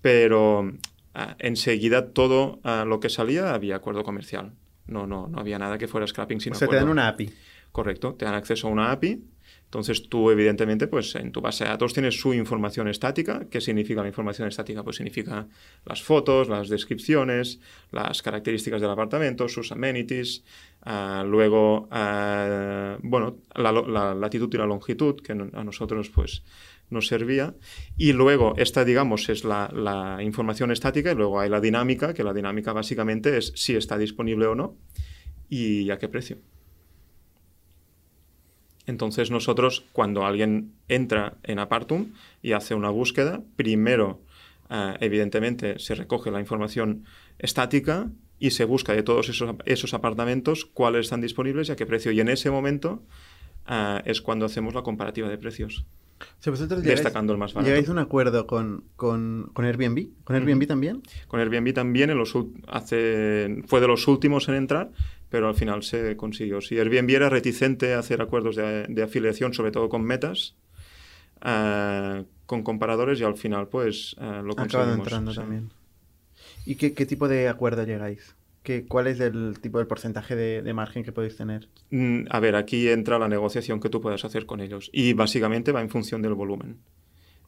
[0.02, 0.70] Pero
[1.14, 4.52] ah, enseguida todo ah, lo que salía había acuerdo comercial
[4.86, 7.30] No, no, no había nada que fuera scrapping sin O sea, te dan una API.
[7.72, 9.24] Correcto, te dan acceso a una API.
[9.72, 13.46] Entonces tú, evidentemente, pues en tu base de datos tienes su información estática.
[13.50, 14.84] ¿Qué significa la información estática?
[14.84, 15.48] Pues significa
[15.86, 17.58] las fotos, las descripciones,
[17.90, 20.44] las características del apartamento, sus amenities,
[20.82, 26.42] ah, luego, ah, bueno, la, latitud y la longitud, que a nosotros, pues,
[26.90, 27.54] nos servía.
[27.96, 32.24] Y luego, esta, digamos, es la, la información estática y luego hay la dinámica, que
[32.24, 34.76] la dinámica básicamente es si está disponible o no
[35.48, 36.36] y a qué precio.
[38.86, 44.20] Entonces nosotros, cuando alguien entra en Apartum y hace una búsqueda, primero,
[44.70, 47.04] eh, evidentemente, se recoge la información
[47.38, 51.86] estática y se busca de todos esos, esos apartamentos cuáles están disponibles y a qué
[51.86, 52.10] precio.
[52.10, 53.02] Y en ese momento
[53.68, 55.84] eh, es cuando hacemos la comparativa de precios,
[56.20, 57.68] O sea, vosotros llegáis, destacando el más barato.
[57.68, 60.08] llegáis a un acuerdo con, con, con Airbnb.
[60.24, 61.02] ¿Con Airbnb también?
[61.28, 64.90] Con Airbnb también en los, hace, fue de los últimos en entrar,
[65.32, 66.60] pero al final se consiguió.
[66.60, 70.54] Si Airbnb era reticente a hacer acuerdos de, de afiliación, sobre todo con metas,
[71.44, 74.98] eh, con comparadores, y al final pues eh, lo conseguimos.
[74.98, 75.40] entrando sí.
[75.40, 75.70] también.
[76.66, 78.36] ¿Y qué, qué tipo de acuerdo llegáis?
[78.62, 81.68] ¿Qué, ¿Cuál es el tipo del porcentaje de, de margen que podéis tener?
[81.90, 85.72] Mm, A ver, aquí entra la negociación que tú puedas hacer con ellos y básicamente
[85.72, 86.78] va en función del volumen.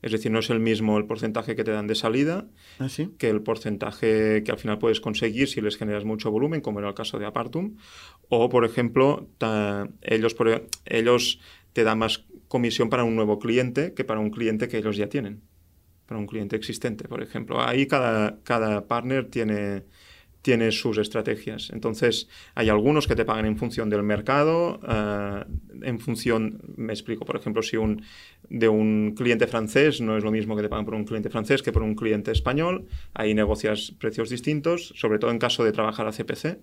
[0.05, 2.47] Es decir, no es el mismo el porcentaje que te dan de salida
[2.79, 3.11] ¿Ah, sí?
[3.17, 6.89] que el porcentaje que al final puedes conseguir si les generas mucho volumen, como era
[6.89, 7.77] el caso de Apartum.
[8.29, 11.41] O, por ejemplo, ta- ellos, por- ellos
[11.73, 15.09] te dan más comisión para un nuevo cliente que para un cliente que ellos ya
[15.09, 15.41] tienen,
[16.07, 17.63] para un cliente existente, por ejemplo.
[17.63, 19.85] Ahí cada, cada partner tiene,
[20.45, 21.71] tiene sus estrategias.
[21.73, 25.47] Entonces, hay algunos que te pagan en función del mercado, ah,
[25.81, 28.03] en función, me explico, por ejemplo, si un,
[28.51, 31.63] de un cliente francés no es lo mismo que te pagan por un cliente francés
[31.63, 36.07] que por un cliente español, ahí negocias precios distintos, sobre todo en caso de trabajar
[36.07, 36.59] a CPC,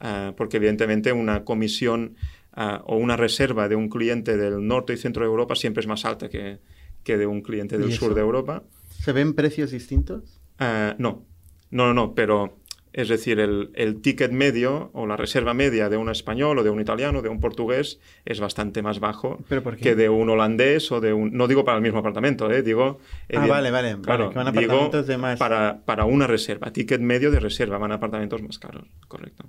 [0.00, 2.16] ah, porque evidentemente una comisión
[2.52, 5.86] ah, o una reserva de un cliente del norte y centro de Europa siempre es
[5.86, 6.58] más alta que,
[7.02, 8.62] que de un cliente del ¿Y sur de Europa.
[8.90, 10.38] ¿Se ven precios distintos?
[10.58, 11.24] No,
[11.70, 12.58] no, no, no, pero
[12.96, 16.70] es decir, el, el ticket medio o la reserva media de un español o de
[16.70, 19.82] un italiano, de un portugués, es bastante más bajo ¿Pero por qué?
[19.82, 21.32] que de un holandés o de un...
[21.32, 22.62] No digo para el mismo apartamento, ¿eh?
[22.62, 22.98] digo...
[23.00, 26.04] Ah, evident- vale, vale, vale, Claro, que van a digo apartamentos de más- Para, para
[26.06, 29.44] una reserva, ticket medio de reserva, van a apartamentos más caros, correcto.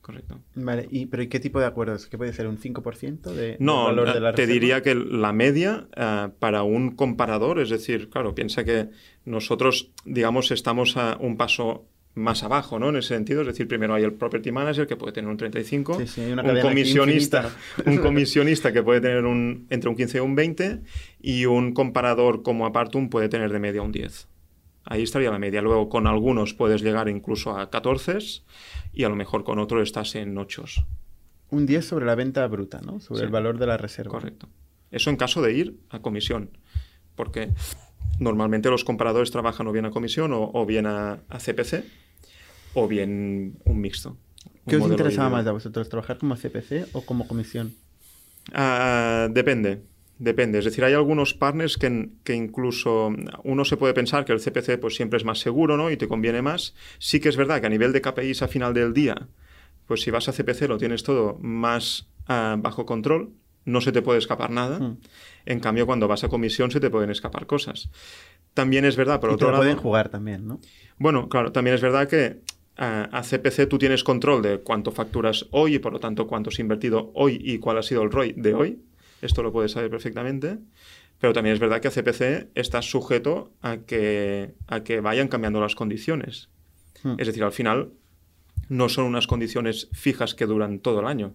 [0.00, 0.40] Correcto.
[0.54, 2.06] Vale, y, pero ¿y qué tipo de acuerdos?
[2.06, 2.46] ¿Qué puede ser?
[2.48, 6.62] ¿Un 5% de, del No, valor de la te diría que la media eh, para
[6.62, 8.88] un comparador, es decir, claro, piensa que
[9.26, 11.84] nosotros, digamos, estamos a un paso
[12.20, 12.90] más abajo, ¿no?
[12.90, 15.98] En ese sentido, es decir, primero hay el property manager que puede tener un 35,
[16.00, 17.50] Sí, sí, hay una un comisionista,
[17.86, 20.80] un comisionista que puede tener un, entre un 15 y un 20
[21.20, 24.28] y un comparador como Apartum puede tener de media un 10.
[24.84, 25.60] Ahí estaría la media.
[25.62, 28.18] Luego con algunos puedes llegar incluso a 14
[28.92, 30.64] y a lo mejor con otro estás en 8.
[31.50, 33.00] Un 10 sobre la venta bruta, ¿no?
[33.00, 33.24] Sobre Sí.
[33.26, 34.10] el valor de la reserva.
[34.12, 34.48] Correcto.
[34.90, 36.50] Eso en caso de ir a comisión,
[37.14, 37.50] porque
[38.18, 41.84] normalmente los comparadores trabajan o bien a comisión o, o bien a, a CPC
[42.74, 44.16] o bien un mixto.
[44.66, 45.88] ¿Qué os interesaba más a vosotros?
[45.88, 47.74] ¿Trabajar como CPC o como comisión?
[48.52, 49.82] Ah, depende,
[50.18, 50.58] depende.
[50.58, 53.12] Es decir, hay algunos partners que, que incluso
[53.44, 55.90] uno se puede pensar que el CPC pues, siempre es más seguro ¿no?
[55.90, 56.74] y te conviene más.
[56.98, 59.28] Sí que es verdad que a nivel de KPIs a final del día,
[59.86, 63.32] pues si vas a CPC lo tienes todo más ah, bajo control,
[63.64, 64.78] no se te puede escapar nada.
[64.78, 64.98] Mm.
[65.46, 67.90] En cambio, cuando vas a comisión se te pueden escapar cosas.
[68.54, 69.62] También es verdad, por y te otro lo lado...
[69.62, 70.60] pueden jugar también, ¿no?
[70.98, 72.40] Bueno, claro, también es verdad que
[72.82, 76.58] a CPC tú tienes control de cuánto facturas hoy y por lo tanto cuánto has
[76.58, 78.80] invertido hoy y cuál ha sido el ROI de hoy.
[79.20, 80.58] Esto lo puedes saber perfectamente.
[81.18, 85.60] Pero también es verdad que a CPC estás sujeto a que, a que vayan cambiando
[85.60, 86.48] las condiciones.
[87.02, 87.16] Hmm.
[87.18, 87.90] Es decir, al final
[88.70, 91.34] no son unas condiciones fijas que duran todo el año.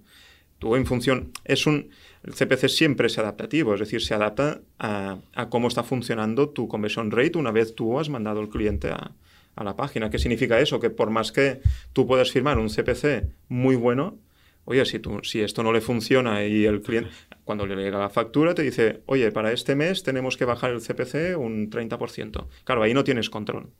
[0.57, 1.91] Tú en función, es un,
[2.23, 6.67] el CPC siempre es adaptativo, es decir, se adapta a, a cómo está funcionando tu
[6.67, 9.11] conversion rate una vez tú has mandado el cliente a,
[9.55, 10.09] a la página.
[10.09, 10.79] ¿Qué significa eso?
[10.79, 11.61] Que por más que
[11.93, 14.19] tú puedas firmar un CPC muy bueno,
[14.65, 17.09] oye, si, tú, si esto no le funciona y el cliente,
[17.43, 20.81] cuando le llega la factura, te dice, oye, para este mes tenemos que bajar el
[20.81, 22.47] CPC un 30%.
[22.63, 23.71] Claro, ahí no tienes control,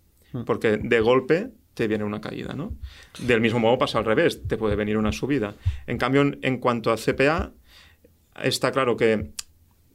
[0.46, 2.74] porque de golpe te viene una caída, ¿no?
[3.20, 5.56] Del mismo modo pasa al revés, te puede venir una subida.
[5.88, 7.52] En cambio, en, en cuanto a CPA,
[8.42, 9.32] está claro que,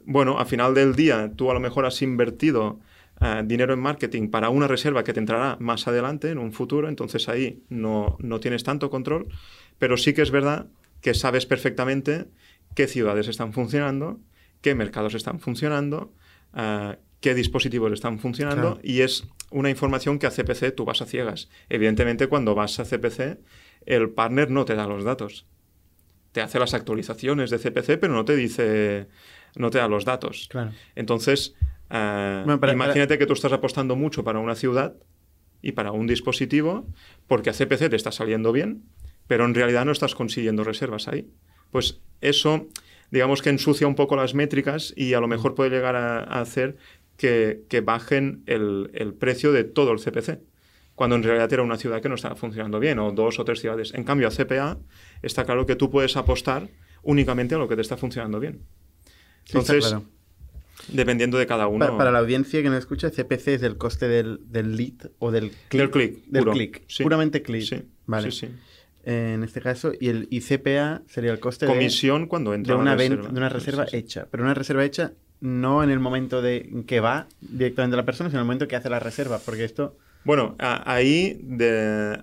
[0.04, 2.80] bueno, a final del día tú a lo mejor has invertido
[3.20, 6.88] eh, dinero en marketing para una reserva que te entrará más adelante, en un futuro,
[6.88, 9.28] entonces ahí no, no tienes tanto control,
[9.78, 10.66] pero sí que es verdad
[11.00, 12.26] que sabes perfectamente
[12.74, 14.20] qué ciudades están funcionando,
[14.60, 16.12] qué mercados están funcionando,
[16.56, 18.80] eh, qué dispositivos están funcionando Claro.
[18.82, 21.48] y es una información que a CPC tú vas a ciegas.
[21.68, 23.38] Evidentemente cuando vas a CPC
[23.86, 25.46] el partner no te da los datos.
[26.32, 29.08] Te hace las actualizaciones de CPC, pero no te dice,
[29.56, 30.46] no te da los datos.
[30.48, 30.70] Claro.
[30.94, 31.54] Entonces,
[32.42, 34.96] Bueno, para- imagínate que tú estás apostando mucho para una ciudad
[35.62, 36.86] y para un dispositivo
[37.26, 38.84] porque a CPC te está saliendo bien,
[39.26, 41.30] pero en realidad no estás consiguiendo reservas ahí.
[41.70, 42.68] Pues eso,
[43.10, 46.40] digamos que ensucia un poco las métricas y a lo mejor puede llegar a, a
[46.40, 46.76] hacer
[47.16, 50.40] que, que bajen el, el precio de todo el CPC,
[50.94, 53.60] cuando en realidad era una ciudad que no estaba funcionando bien, o dos o tres
[53.60, 53.92] ciudades.
[53.94, 54.78] En cambio, a CPA
[55.22, 56.70] está claro que tú puedes apostar
[57.02, 58.62] únicamente a lo que te está funcionando bien.
[59.44, 60.04] Sí, Entonces, claro.
[60.88, 61.86] Dependiendo de cada uno.
[61.86, 65.30] Pa- Para, la audiencia que no escucha, CPC es el coste del, del lead o
[65.30, 65.80] del click.
[65.82, 66.52] Del click, Del puro.
[66.52, 66.82] click.
[66.88, 67.02] Sí.
[67.02, 67.62] Puramente click.
[67.62, 68.30] Sí, Vale.
[68.30, 68.48] sí,
[69.04, 72.80] en este caso, y el y CPA sería el coste de- Comisión cuando entra de
[72.80, 73.28] una, reserva.
[73.28, 74.26] de una reserva hecha.
[74.30, 78.40] Pero una reserva hecha no en el momento de que va directamente la persona, sino
[78.40, 79.38] en el momento que hace la reserva.
[79.44, 82.22] Porque esto, Bueno, a- ahí de-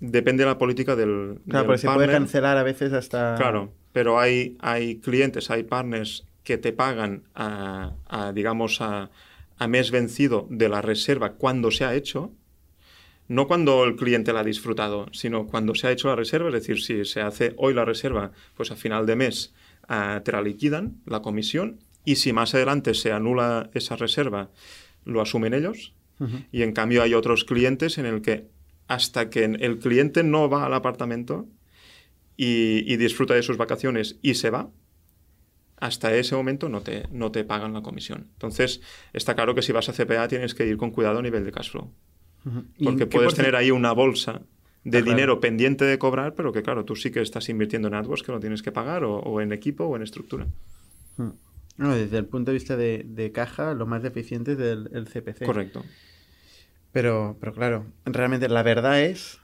[0.00, 2.16] depende de la política del, claro, del porque se puede partner.
[2.20, 3.34] cancelar a veces hasta...
[3.36, 9.10] Claro, pero hay, hay clientes, hay partners que te pagan a, a, digamos, a,
[9.58, 12.32] a mes vencido de la reserva cuando se ha hecho.
[13.26, 16.54] No cuando el cliente la ha disfrutado, sino cuando se ha hecho la reserva, es
[16.54, 19.54] decir, si se hace hoy la reserva, pues a final de mes
[19.88, 24.50] ah, te la liquidan, la comisión, y si más adelante se anula esa reserva,
[25.04, 25.94] lo asumen ellos.
[26.52, 28.46] Y en cambio hay otros clientes en el que
[28.86, 31.46] hasta que el cliente no va al apartamento
[32.36, 34.70] y, y disfruta de sus vacaciones y se va,
[35.78, 38.28] hasta ese momento no te, no te pagan la comisión.
[38.34, 38.80] Entonces,
[39.12, 41.52] está claro que si vas a CPA tienes que ir con cuidado a nivel de
[41.52, 41.92] cash flow.
[42.46, 42.64] Ujú.
[42.76, 44.42] ¿Y Porque puedes tener ahí una bolsa
[44.84, 45.04] de Ah, claro.
[45.16, 48.32] dinero pendiente de cobrar, pero que claro, tú sí que estás invirtiendo en AdWords que
[48.32, 50.46] lo tienes que pagar, o, o en equipo o en estructura.
[51.76, 55.06] No, desde el punto de vista de, de caja, lo más deficiente es del el
[55.08, 55.44] CPC.
[55.44, 55.84] Correcto.
[56.92, 59.40] Pero, pero claro, realmente la verdad es,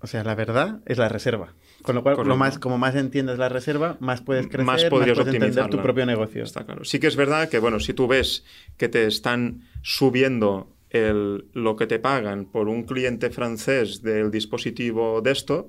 [0.00, 1.52] o sea, la verdad es la reserva.
[1.86, 4.90] Con lo cual, lo más, como más entiendes la reserva, más puedes crecer, más más,
[4.90, 6.42] podrías puedes entender tu propio negocio.
[6.42, 6.84] Está claro.
[6.84, 8.44] Sí que es verdad que, bueno, si tú ves
[8.76, 15.20] que te están subiendo el, lo que te pagan por un cliente francés del dispositivo
[15.22, 15.68] desktop,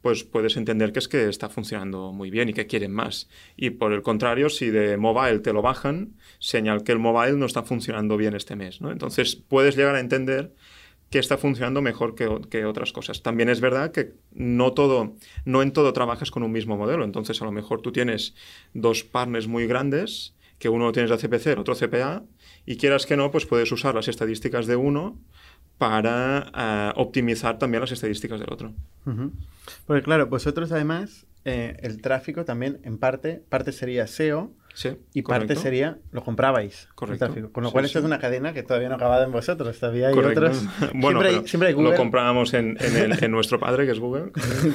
[0.00, 3.28] pues puedes entender que es que está funcionando muy bien y que quieren más.
[3.56, 7.46] Y por el contrario, si de mobile te lo bajan, señal que el mobile no
[7.46, 8.80] está funcionando bien este mes.
[8.80, 8.92] ¿no?
[8.92, 10.54] Entonces puedes llegar a entender
[11.10, 13.22] que está funcionando mejor que, que otras cosas.
[13.22, 17.04] También es verdad que no todo, no en todo trabajas con un mismo modelo.
[17.04, 18.34] Entonces, a lo mejor tú tienes
[18.74, 22.24] dos partners muy grandes, que uno tienes de CPC, el otro CPA,
[22.66, 25.18] y quieras que no, pues puedes usar las estadísticas de uno
[25.78, 28.74] para ah, optimizar también las estadísticas del otro.
[29.86, 35.22] Porque claro, vosotros además, eh, el tráfico también, en parte, parte sería SEO Sí, y
[35.22, 36.84] parte sería, lo comprabais.
[36.88, 37.24] el Correcto.
[37.26, 37.50] tráfico.
[37.50, 37.86] Con lo Sí, cual, sí.
[37.88, 39.76] esto es una cadena que todavía no ha acabado en vosotros.
[39.76, 40.40] Todavía hay Correcto.
[40.40, 40.62] otros.
[40.94, 41.90] Bueno, siempre, hay, siempre hay Google.
[41.90, 44.30] lo comprábamos en, en el- en nuestro padre, que es Google.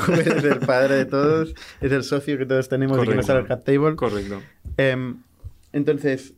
[0.06, 3.30] Google es el padre de todos, es el socio que todos tenemos y que nos
[3.30, 3.95] el cap table.
[3.95, 4.41] Correcto.
[4.76, 5.21] Em,
[5.71, 6.34] entonces,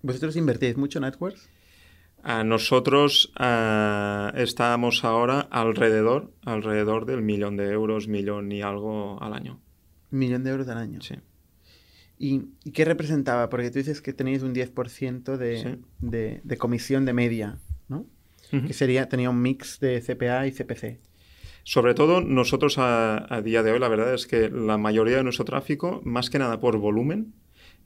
[0.00, 1.50] ¿vosotros invertíais mucho en AdWords?
[2.22, 3.32] A nosotros
[4.34, 9.60] estamos ahora alrededor, alrededor del millón de euros, millón y algo al año.
[10.10, 11.00] Millón de euros al año.
[11.00, 11.14] Sí.
[12.18, 13.48] ¿Y, y qué representaba?
[13.48, 15.82] Porque tú dices que teníais un 10% de, Sí.
[16.00, 18.06] de, de comisión de media, ¿no?
[18.50, 21.00] Que sería, tenía un mix de CPA y CPC.
[21.64, 25.22] Sobre todo nosotros a, a día de hoy, la verdad es que la mayoría de
[25.22, 27.34] nuestro tráfico, más que nada por volumen,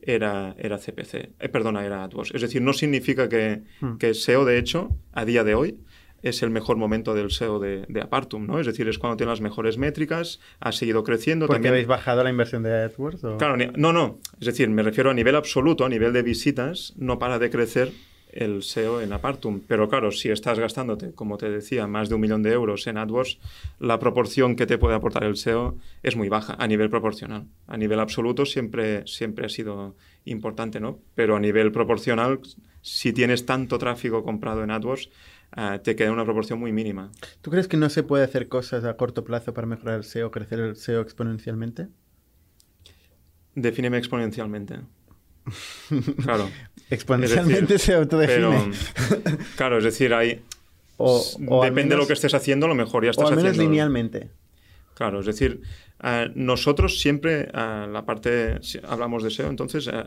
[0.03, 2.33] era, era CPC, eh, perdona, era AdWords.
[2.35, 3.97] Es decir, no significa que, Hmm.
[3.99, 5.79] que SEO, de hecho, a día de hoy,
[6.23, 8.61] es el mejor momento del SEO de, de Apartum, ¿no?
[8.61, 11.47] Es decir, es cuando tiene las mejores métricas, ha seguido creciendo.
[11.47, 11.75] ¿Porque también...
[11.75, 13.25] habéis bajado la inversión de AdWords?
[13.25, 13.37] o?
[13.39, 14.21] Claro, no, no.
[14.39, 17.91] Es decir, me refiero a nivel absoluto, a nivel de visitas, no para de crecer
[18.33, 19.61] el SEO en Apartum.
[19.67, 22.99] Pero claro, si estás gastándote, como te decía, más de un millón de euros en
[22.99, 23.39] AdWords,
[23.79, 27.47] la proporción que te puede aportar el SEO es muy baja a nivel proporcional.
[27.67, 30.99] A nivel absoluto siempre, siempre ha sido importante, ¿no?
[31.15, 32.41] Pero a nivel proporcional,
[32.81, 35.11] si tienes tanto tráfico comprado en AdWords,
[35.53, 37.11] ah, te queda una proporción muy mínima.
[37.43, 40.31] ¿Tú crees que no se puede hacer cosas a corto plazo para mejorar el SEO,
[40.31, 41.89] crecer el SEO exponencialmente?
[43.55, 44.81] Defíneme exponencialmente.
[46.23, 46.49] Claro.
[46.91, 48.73] Exponencialmente decir, se autodefine.
[49.09, 50.43] Pero, claro, es decir, hay,
[50.99, 53.37] o, o depende de lo que estés haciendo, a lo mejor ya O estás al
[53.37, 53.71] menos haciendo.
[53.71, 54.31] linealmente.
[54.95, 55.63] Claro, es decir,
[56.03, 60.05] eh, nosotros siempre, eh, la parte, si hablamos de SEO, entonces eh,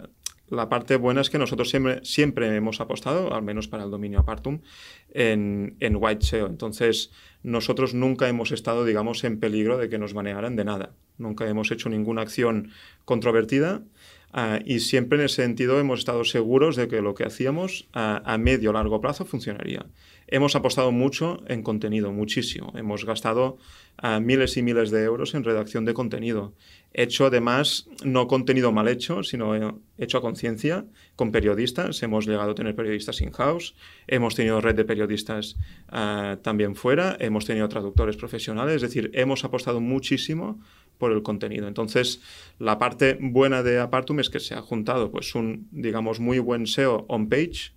[0.49, 4.19] la parte buena es que nosotros siempre, siempre hemos apostado, al menos para el dominio
[4.19, 4.61] Apartum,
[5.11, 6.45] en, en White SEO.
[6.47, 10.91] Entonces, nosotros nunca hemos estado, digamos, en peligro de que nos banearan de nada.
[11.17, 12.69] Nunca hemos hecho ninguna acción
[13.05, 13.81] controvertida.
[14.37, 18.37] Ah, y siempre en ese sentido hemos estado seguros de que lo que hacíamos a
[18.37, 19.85] medio o largo plazo funcionaría.
[20.27, 22.73] Hemos apostado mucho en contenido, muchísimo.
[22.75, 23.57] Hemos gastado
[24.19, 26.53] miles y miles de euros en redacción de contenido.
[26.93, 32.01] Hecho además no contenido mal hecho, sino eh, hecho a conciencia con periodistas.
[32.03, 33.75] Hemos llegado a tener periodistas in-house,
[34.07, 35.57] hemos tenido red de periodistas
[35.89, 40.59] ah, también fuera, hemos tenido traductores profesionales, es decir, hemos apostado muchísimo
[40.97, 41.67] por el contenido.
[41.67, 42.21] Entonces,
[42.59, 46.67] la parte buena de Apartum es que se ha juntado pues un, digamos, muy buen
[46.67, 47.73] SEO on-page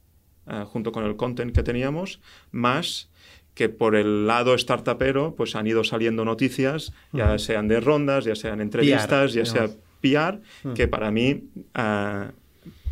[0.47, 2.21] eh, junto con el content que teníamos,
[2.53, 3.11] más
[3.55, 8.37] que por el lado startupero pues han ido saliendo noticias, ya sean de rondas, ya
[8.37, 9.69] sean entrevistas, ya sea
[10.01, 10.41] PR,
[10.77, 12.31] que para mí uh,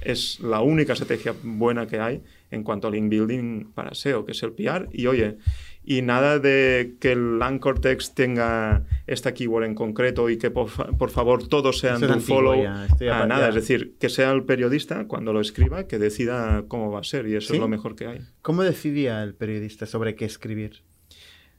[0.01, 4.33] es la única estrategia buena que hay en cuanto al link building para SEO, que
[4.33, 4.89] es el PR.
[4.93, 5.39] Y oye,
[5.87, 10.68] y nada de que el anchor text tenga esta keyword en concreto y que por,
[10.68, 12.66] favor todos sean de un follow.
[12.66, 17.01] a nada, es decir, que sea el periodista cuando lo escriba que decida cómo va
[17.01, 18.20] a ser y eso es lo mejor que hay.
[18.42, 20.83] ¿Cómo decidía el periodista sobre qué escribir?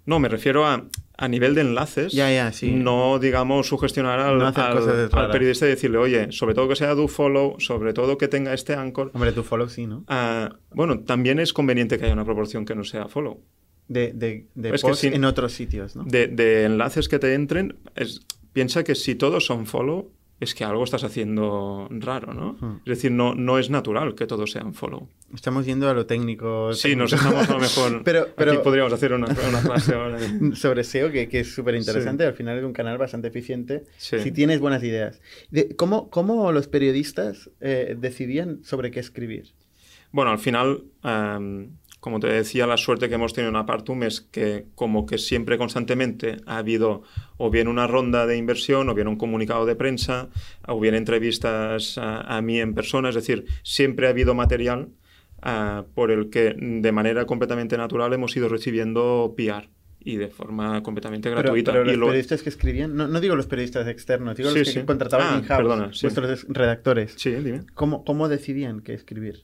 [0.05, 0.85] No, me refiero a,
[1.17, 2.13] a nivel de enlaces.
[2.13, 2.71] Ya, ya, sí.
[2.71, 7.59] No, digamos, sugestionar al, al, periodista y decirle, oye, sobre todo que sea do follow,
[7.59, 9.11] sobre todo que tenga este anchor.
[9.13, 10.05] Hombre, do follow sí, ¿no?
[10.07, 13.43] Ah, bueno, también es conveniente que haya una proporción que no sea follow
[13.87, 16.03] de, de, de en otros sitios, ¿no?
[16.03, 18.21] De, enlaces que te entren, es,
[18.53, 22.57] piensa que si todos son follow, es que algo estás haciendo raro, ¿no?
[22.59, 22.77] Hmm.
[22.85, 25.09] Es decir, no, no es natural que todos sean follow.
[25.33, 26.73] Estamos yendo a lo técnico.
[26.73, 28.03] Sí, nos estamos a lo mejor...
[28.05, 28.51] pero, pero...
[28.51, 30.19] Aquí podríamos hacer una, una clase ahora.
[30.53, 32.23] Sobre SEO, que, que es súper interesante.
[32.23, 33.85] Al final es un canal bastante eficiente.
[33.97, 35.21] Si tienes buenas ideas.
[35.75, 39.53] ¿cómo, ¿Cómo los periodistas eh, decidían sobre qué escribir?
[40.11, 40.83] Bueno, al final...
[41.03, 41.71] Em,
[42.07, 45.57] como te decía, la suerte que hemos tenido en Apartum es que como que siempre
[45.57, 47.03] constantemente ha habido
[47.35, 50.29] o bien una ronda de inversión, o bien un comunicado de prensa,
[50.65, 54.87] o bien entrevistas a, mí en persona, es decir, siempre ha habido material
[55.41, 59.67] ah, por el que de manera completamente natural hemos ido recibiendo PR
[59.99, 61.73] y de forma completamente gratuita.
[61.73, 65.37] Pero, los periodistas que escribían, no, digo los periodistas externos, digo los que contrataban ah,
[65.39, 67.15] in-house, vuestros redactores.
[67.17, 67.63] Sí, dime.
[67.73, 69.43] ¿Cómo, ¿Cómo decidían qué escribir?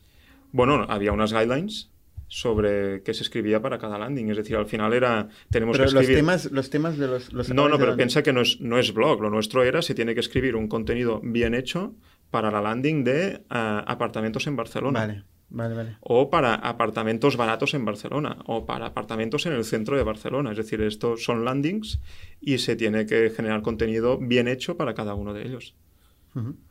[0.53, 1.89] Bueno, había unas guidelines
[2.33, 4.31] sobre qué se escribía para cada landing.
[4.31, 6.09] Es decir, al final era, tenemos que escribir...
[6.09, 7.53] Los temas, los temas de los...
[7.53, 9.21] no, no, pero piensa que no es, no es blog.
[9.21, 11.93] Lo nuestro era, se tiene que escribir un contenido bien hecho
[12.31, 14.99] para la landing de ah, apartamentos en Barcelona.
[15.01, 15.23] Vale.
[15.49, 15.97] Vale, vale.
[15.99, 20.49] O para apartamentos baratos en Barcelona, o para apartamentos en el centro de Barcelona.
[20.49, 22.01] Es decir, estos son landings
[22.41, 25.75] y se tiene que generar contenido bien hecho para cada uno de ellos.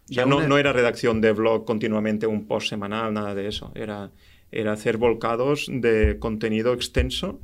[0.09, 3.71] Ya no, no era redacción de blog continuamente, un post semanal, nada de eso.
[3.77, 4.11] Era
[4.53, 7.41] era hacer volcados de contenido extenso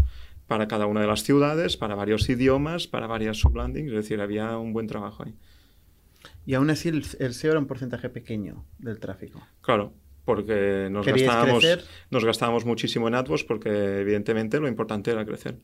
[0.46, 4.56] para cada una de las ciudades, para varios idiomas, para varias sublandings, es decir, había
[4.58, 5.34] un buen trabajo ahí.
[6.46, 9.46] Y aún así el, SEO era un porcentaje pequeño del tráfico.
[9.60, 9.92] Claro,
[10.24, 11.64] porque nos gastábamos,
[12.10, 15.58] nos gastábamos muchísimo en AdWords porque evidentemente lo importante era crecer.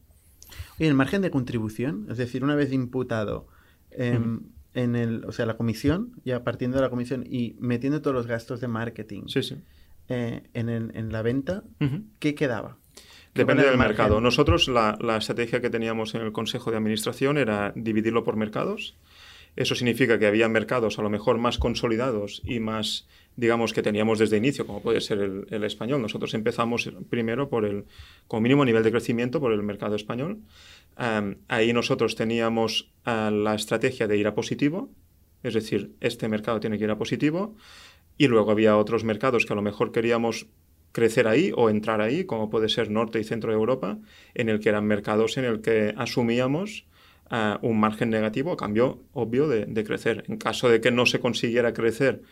[0.79, 3.49] Y el margen de contribución, es decir, una vez imputado
[3.91, 4.41] em,
[4.75, 8.27] en el, o sea, la comisión, ya partiendo de la comisión y metiendo todos los
[8.27, 9.23] gastos de marketing.
[9.29, 9.57] Sí, sí
[10.09, 11.65] eh, en, la venta,
[12.19, 12.79] ¿qué quedaba?
[13.35, 14.21] Depende del mercado.
[14.21, 18.97] Nosotros la, estrategia que teníamos en el Consejo de Administración era dividirlo por mercados.
[19.57, 24.19] Eso significa que había mercados a lo mejor más consolidados y más, digamos, que teníamos
[24.19, 26.03] desde inicio, como puede ser el, español.
[26.03, 27.85] Nosotros empezamos primero por el,
[28.27, 30.39] como mínimo nivel de crecimiento, por el mercado español.
[31.49, 34.91] ahí nosotros teníamos ah, la estrategia de ir a positivo,
[35.45, 37.57] es decir, este mercado tiene que ir a positivo.
[38.17, 40.47] Y luego había otros mercados que a lo mejor queríamos
[40.95, 43.99] crecer ahí o entrar ahí, como puede ser Norte y Centro de Europa,
[44.35, 46.87] en el que eran mercados en el que asumíamos
[47.33, 50.25] eh, un margen negativo a cambio obvio de, crecer.
[50.29, 52.23] En caso de que no se consiguiera crecer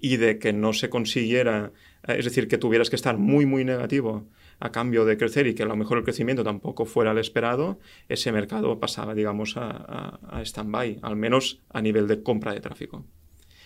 [0.00, 1.72] y de que no se consiguiera,
[2.08, 4.26] eh, es decir, que tuvieras que estar muy, muy negativo
[4.58, 7.78] a cambio de crecer y que a lo mejor el crecimiento tampoco fuera el esperado,
[8.08, 13.04] ese mercado pasaba, digamos, a, a stand-by, al menos a nivel de compra de tráfico.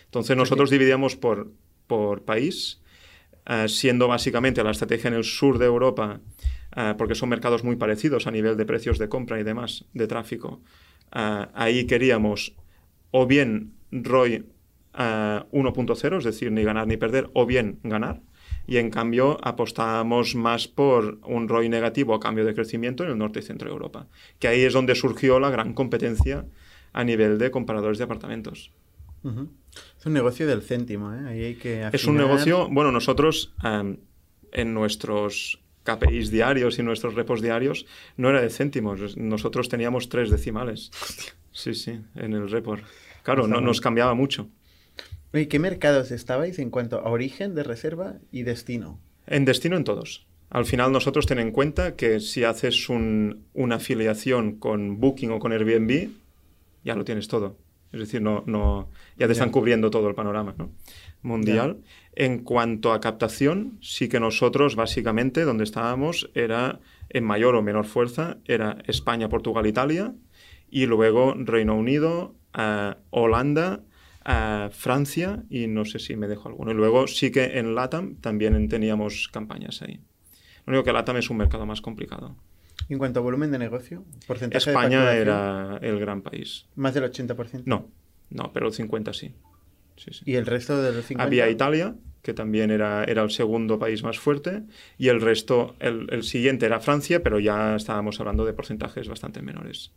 [0.05, 1.51] Entonces nosotros dividíamos por,
[1.87, 2.81] por país,
[3.45, 6.21] eh, siendo básicamente la estrategia en el sur de Europa,
[6.75, 10.07] eh, porque son mercados muy parecidos a nivel de precios de compra y demás, de
[10.07, 10.61] tráfico.
[11.13, 12.55] Eh, ahí queríamos
[13.11, 14.45] o bien ROI
[14.93, 18.21] 1.0, es decir, ni ganar ni perder, o bien ganar.
[18.65, 23.17] Y en cambio apostábamos más por un ROI negativo a cambio de crecimiento en el
[23.17, 24.07] norte y centro de Europa.
[24.39, 26.45] Que ahí es donde surgió la gran competencia
[26.93, 28.71] a nivel de comparadores de apartamentos.
[29.99, 31.19] Es un negocio del céntimo, ¿eh?
[31.27, 33.53] Ahí hay que Es un negocio, bueno, nosotros
[34.51, 37.85] en nuestros KPIs diarios y nuestros repos diarios
[38.17, 40.91] no era de céntimos, nosotros teníamos tres decimales.
[41.51, 42.83] Sí, sí, en el report.
[43.23, 44.47] Claro, no, nos cambiaba mucho.
[45.33, 48.99] Oye, ¿qué mercados estabais en cuanto a origen de reserva y destino?
[49.25, 50.25] En destino en todos.
[50.49, 55.39] Al final nosotros ten en cuenta que si haces un- una afiliación con Booking o
[55.39, 56.09] con Airbnb,
[56.83, 57.57] ya lo tienes todo.
[57.93, 60.71] Es decir, no, no, ya te están cubriendo todo el panorama ¿no?
[61.21, 61.77] mundial.
[62.15, 66.79] En cuanto a captación, sí que nosotros básicamente donde estábamos era
[67.09, 70.15] en mayor o menor fuerza, era España, Portugal, Italia
[70.71, 73.83] y luego Reino Unido, eh, Holanda,
[74.25, 76.71] eh, Francia y no sé si me dejo alguno.
[76.71, 79.99] Y luego sí que en LATAM también teníamos campañas ahí.
[80.65, 82.35] Lo único que LATAM es un mercado más complicado.
[82.89, 86.65] En cuanto a volumen de negocio, porcentaje España era el gran país.
[86.75, 87.63] más del 80%.
[87.65, 87.89] No,
[88.29, 89.33] no, pero el 50 sí.
[89.95, 90.23] Sí, sí.
[90.25, 94.03] Y el resto de los 50 Había Italia, que también era, era el segundo país
[94.03, 94.63] más fuerte,
[94.97, 99.41] y el resto, el, el siguiente era Francia, pero ya estábamos hablando de porcentajes bastante
[99.41, 99.91] menores.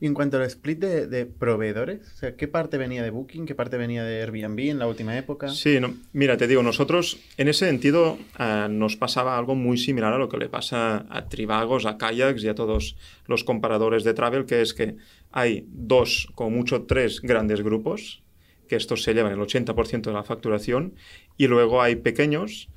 [0.00, 2.00] Y en cuanto al split de, proveedores,
[2.36, 5.48] ¿qué parte venía de Booking, qué parte venía de Airbnb en la última época?
[5.48, 10.12] Sí, no, mira, te digo, nosotros en ese sentido eh, nos pasaba algo muy similar
[10.12, 14.14] a lo que le pasa a Trivagos, a Kayaks y a todos los comparadores de
[14.14, 14.96] travel, que es que
[15.32, 18.22] hay dos, como mucho tres grandes grupos,
[18.68, 20.94] que estos se llevan el 80% de la facturación,
[21.36, 22.68] y luego hay pequeños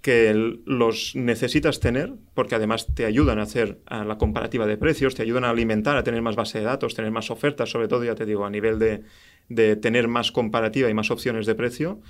[0.00, 0.32] que
[0.64, 5.44] los necesitas tener porque además te ayudan a hacer la comparativa de precios, te ayudan
[5.44, 8.24] a alimentar, a tener más base de datos, tener más ofertas, sobre todo, ya te
[8.24, 9.02] digo, a nivel de,
[9.48, 12.00] de tener más comparativa y más opciones de precio,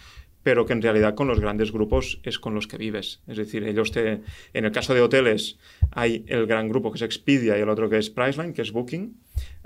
[0.43, 3.21] pero que en realidad con los grandes grupos es con los que vives.
[3.27, 4.21] Es decir, ellos te,
[4.55, 5.59] en el caso de hoteles
[5.91, 8.73] hay el gran grupo que es Expedia y el otro que es Priceline, que es
[8.73, 9.17] Booking,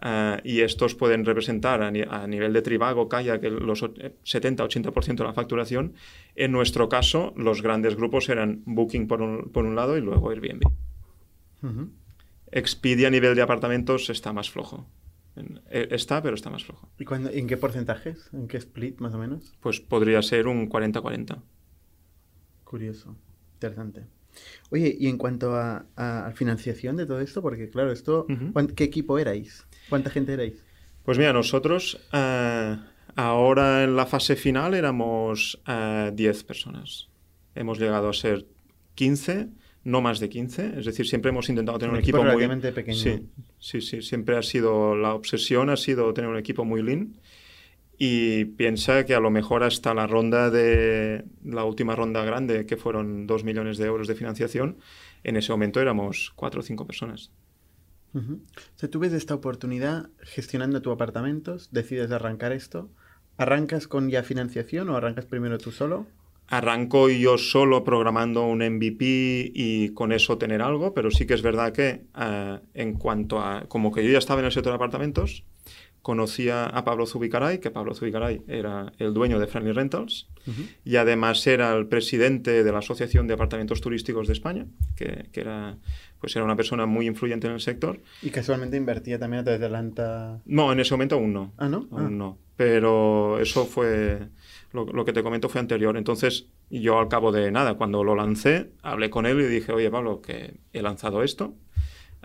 [0.01, 5.15] ah, y estos pueden representar a, ni- a nivel de Trivago, Kayak, los o- 70-80%
[5.17, 5.95] de la facturación.
[6.35, 10.31] En nuestro caso, los grandes grupos eran Booking por un, por un lado y luego
[10.31, 10.63] Airbnb.
[12.51, 14.87] Expedia a nivel de apartamentos está más flojo.
[15.37, 16.89] Eh, Está, pero está más flojo.
[16.99, 18.29] ¿Y cuándo- en qué porcentajes?
[18.33, 19.53] ¿En qué split, más o menos?
[19.61, 21.43] Pues podría ser un 40-40.
[22.65, 23.17] Curioso,
[23.55, 24.07] interesante.
[24.71, 28.53] Oye, y en cuanto a, a- financiación de todo esto, porque claro, esto, Ujú.
[28.53, 29.67] ¿cuán- ¿qué equipo erais?
[29.89, 30.65] ¿Cuánta gente erais?
[31.05, 32.77] Pues mira, nosotros eh,
[33.15, 37.09] ahora en la fase final éramos eh, 10 personas.
[37.55, 38.47] Hemos llegado a ser
[38.97, 39.49] 15,
[39.85, 40.79] no más de 15.
[40.79, 42.73] Es decir, siempre hemos intentado tener Un un, equipo equipo, muy...
[42.73, 42.97] pequeño.
[42.97, 43.29] Sí,
[43.59, 44.03] sí, sí.
[44.03, 47.15] Siempre ha sido la obsesión, ha sido tener un equipo muy lean.
[47.97, 52.77] Y piensa que a lo mejor hasta la ronda de la última ronda grande, que
[52.77, 54.79] fueron 2 millones de euros de financiación,
[55.23, 57.31] en ese momento éramos 4 o 5 personas.
[58.15, 58.35] Ujú.
[58.35, 62.91] O sea, tú ves esta oportunidad gestionando tu apartamentos, decides arrancar esto,
[63.37, 66.07] ¿arrancas con ya financiación o arrancas primero tú solo?
[66.49, 71.43] Arranco yo solo programando un MVP y con eso tener algo, pero sí que es
[71.43, 74.77] verdad que eh, en cuanto a, como que yo ya estaba en el sector de
[74.77, 75.45] apartamentos,
[76.05, 80.29] conocía a Pablo Zubicaray, que Pablo Zubicaray era el dueño de Friendly Rentals
[80.85, 85.41] y además era el presidente de la Asociación de Apartamentos Turísticos de España, que, que
[85.41, 85.79] era,
[86.21, 88.03] pues era una persona muy influyente en el sector.
[88.21, 90.41] Y casualmente invertía también a través de Atlanta.
[90.45, 91.55] No, en ese momento aún no.
[91.57, 91.89] Ah, ¿no?
[91.91, 92.11] Aún Ah.
[92.11, 92.39] no.
[92.57, 94.29] Pero eso fue.
[94.73, 95.97] Lo, lo que te comento fue anterior.
[95.97, 99.91] Entonces, yo al cabo de nada, cuando lo lancé, hablé con él y dije, oye,
[99.91, 101.55] Pablo, que he lanzado esto.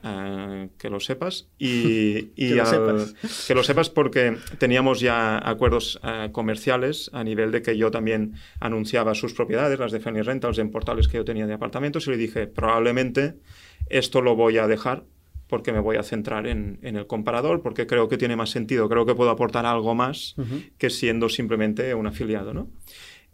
[0.03, 3.15] Eh, que lo sepas y, y Que lo al- sepas.
[3.47, 8.33] que lo sepas porque teníamos ya acuerdos eh, comerciales a nivel de que yo también
[8.59, 12.11] anunciaba sus propiedades, las de Fanny Rentals, en portales que yo tenía de apartamentos y
[12.11, 13.35] le dije, probablemente
[13.89, 15.03] esto lo voy a dejar
[15.47, 18.87] porque me voy a centrar en, en el comparador, porque creo que tiene más sentido,
[18.87, 20.61] creo que puedo aportar algo más Ujú.
[20.77, 22.69] que siendo simplemente un afiliado, ¿no?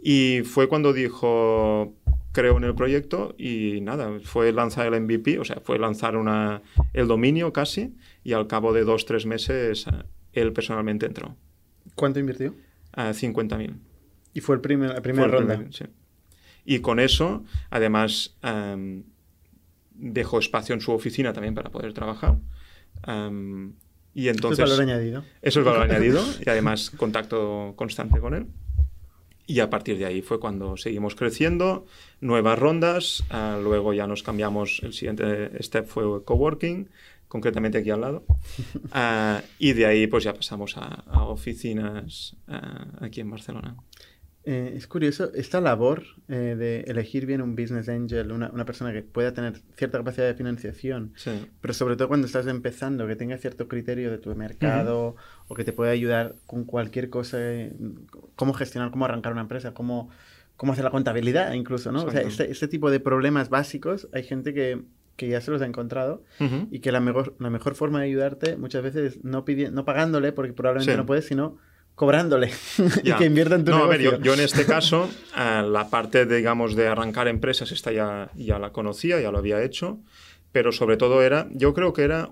[0.01, 1.93] Y fue cuando dijo,
[2.36, 6.61] creo en el proyecto y nada, fue lanzar el MVP, o sea, fue lanzar una,
[6.91, 9.91] el dominio casi y al cabo de dos, tres meses eh,
[10.33, 11.38] él personalmente entró
[11.95, 12.53] ¿Cuánto invirtió?
[12.91, 13.73] a 50.000.
[14.33, 15.55] Y fue el primer, la primera Fue ronda.
[15.55, 15.86] primer, sí.
[16.65, 19.03] Y con eso, además, em,
[19.91, 22.38] dejó espacio en su oficina también para poder trabajar.
[23.07, 23.73] Em,
[24.13, 24.59] y entonces...
[24.59, 25.23] es valor añadido.
[25.41, 28.47] Eso es valor añadido y además contacto constante con él.
[29.47, 31.85] Y a partir de ahí fue cuando seguimos creciendo,
[32.19, 36.89] nuevas rondas, ah, luego ya nos cambiamos, el siguiente step fue coworking,
[37.27, 38.23] concretamente aquí al lado,
[38.91, 43.75] Ah, y de ahí pues ya pasamos a, a oficinas ah, aquí en Barcelona.
[44.47, 48.93] Eh, es curioso, esta labor eh, de elegir bien un business angel, una, una persona
[48.93, 51.31] que pueda tener cierta capacidad de financiación, Sí.
[51.61, 55.15] pero sobre todo cuando estás empezando, que tenga cierto criterio de tu mercado
[55.47, 57.73] o que te pueda ayudar con cualquier cosa, eh,
[58.35, 60.09] cómo gestionar, cómo arrancar una empresa, cómo,
[60.57, 62.03] cómo hacer la contabilidad incluso, ¿no?
[62.03, 64.83] O sea, este, este tipo de problemas básicos hay gente que,
[65.15, 66.67] que ya se los ha encontrado Ujú.
[66.69, 69.85] y que la mejor, la mejor forma de ayudarte muchas veces es no, pidi- no
[69.85, 70.97] pagándole, porque probablemente Sí.
[70.97, 71.57] no puedes, sino
[71.95, 72.51] cobrándole
[73.03, 74.09] y que invierta en tu no, negocio.
[74.09, 78.29] A ver, yo, en este caso, eh, la parte, digamos, de arrancar empresas, esta ya,
[78.35, 79.99] ya la conocía, ya lo había hecho,
[80.51, 82.29] pero sobre todo era, yo creo que era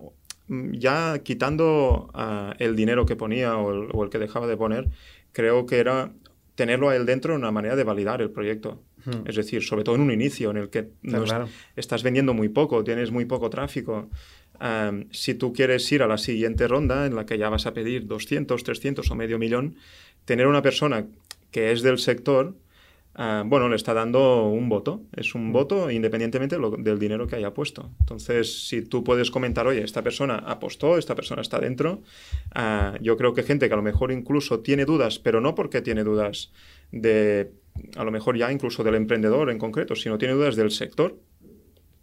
[0.47, 4.57] mm, ya quitando uh, el dinero que ponía o el, o el, que dejaba de
[4.57, 4.89] poner,
[5.31, 6.11] creo que era
[6.55, 8.81] tenerlo a él dentro una manera de validar el proyecto.
[9.05, 9.27] Hmm.
[9.27, 11.49] Es decir, sobre todo en un inicio en el que no claro.
[11.75, 14.09] estás vendiendo muy poco, tienes muy poco tráfico.
[14.61, 17.73] Um, si tú quieres ir a la siguiente ronda en la que ya vas a
[17.73, 19.75] pedir 200, 300 o medio millón,
[20.25, 21.07] tener una persona
[21.51, 22.55] que es del sector,
[23.17, 25.01] uh, bueno, le está dando un voto.
[25.15, 25.51] Es un mm.
[25.51, 27.91] voto independientemente lo, del dinero que haya puesto.
[27.99, 32.01] Entonces, si tú puedes comentar, oye, esta persona apostó, esta persona está dentro,
[32.55, 35.81] uh, yo creo que gente que a lo mejor incluso tiene dudas, pero no porque
[35.81, 36.51] tiene dudas
[36.91, 37.51] de,
[37.95, 41.17] a lo mejor ya incluso del emprendedor en concreto, sino tiene dudas del sector,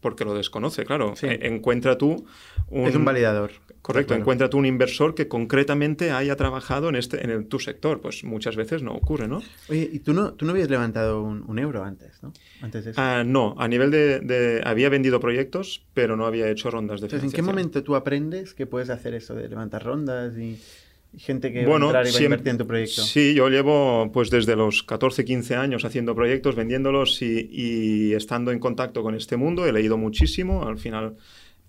[0.01, 1.15] porque lo desconoce, claro.
[1.17, 1.27] Sí.
[1.27, 2.27] E encuentra tú
[2.69, 2.87] un...
[2.87, 3.53] Es un validador.
[3.83, 4.23] Correcto, claro.
[4.23, 8.01] encuentra tú un inversor que concretamente haya trabajado en, este, en el, tu sector.
[8.01, 9.43] Pues muchas veces no ocurre, ¿no?
[9.69, 12.33] Oye, y tú no, tú no habías levantado un, un euro antes, ¿no?
[12.61, 13.01] Antes de eso.
[13.01, 17.07] Uh, no, a nivel de, de, Había vendido proyectos, pero no había hecho rondas de
[17.07, 17.49] Entonces, financiación.
[17.49, 20.59] ¿En qué momento tú aprendes que puedes hacer eso de levantar rondas y
[21.19, 23.03] gente que bueno, va a entrar y va a invertir en tu proyecto?
[23.03, 28.53] Sí, yo llevo pues desde los 14, 15 años haciendo proyectos, vendiéndolos y, y estando
[28.53, 29.67] en contacto con este mundo.
[29.67, 30.69] He leído muchísimo.
[30.69, 31.17] Al final,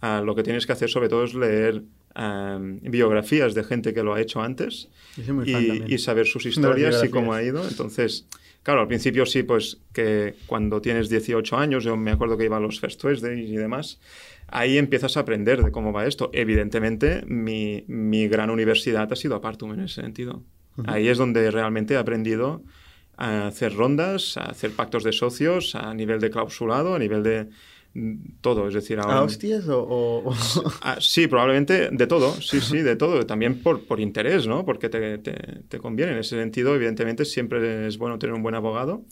[0.03, 1.84] uh, lo que tienes que hacer sobre todo es leer
[2.16, 7.09] um, biografías de gente que lo ha hecho antes y, y, saber sus historias y
[7.09, 7.68] cómo ha ido.
[7.68, 8.28] Entonces,
[8.64, 12.57] claro, al principio sí, pues que cuando tienes 18 años, yo me acuerdo que iba
[12.57, 13.99] a los First Tuesdays y demás,
[14.47, 16.30] ahí empiezas a aprender de cómo va esto.
[16.34, 20.43] Evidentemente, mi, mi gran universidad ha sido Apartum en ese sentido.
[20.78, 20.93] Uh -huh.
[20.93, 22.64] Ahí es donde realmente he aprendido
[23.18, 27.49] a hacer rondas, a hacer pactos de socios a nivel de clausulado, a nivel de
[28.39, 28.99] todo, es decir...
[28.99, 29.83] Ahora, ¿A hostias o...?
[29.83, 30.33] o...
[30.81, 33.25] Ah, sí, probablemente de todo, sí, sí, de todo.
[33.25, 34.65] También por, por interés, ¿no?
[34.65, 35.33] Porque te, te,
[35.67, 36.13] te, conviene.
[36.13, 39.03] En ese sentido, evidentemente, siempre es bueno tener un buen abogado.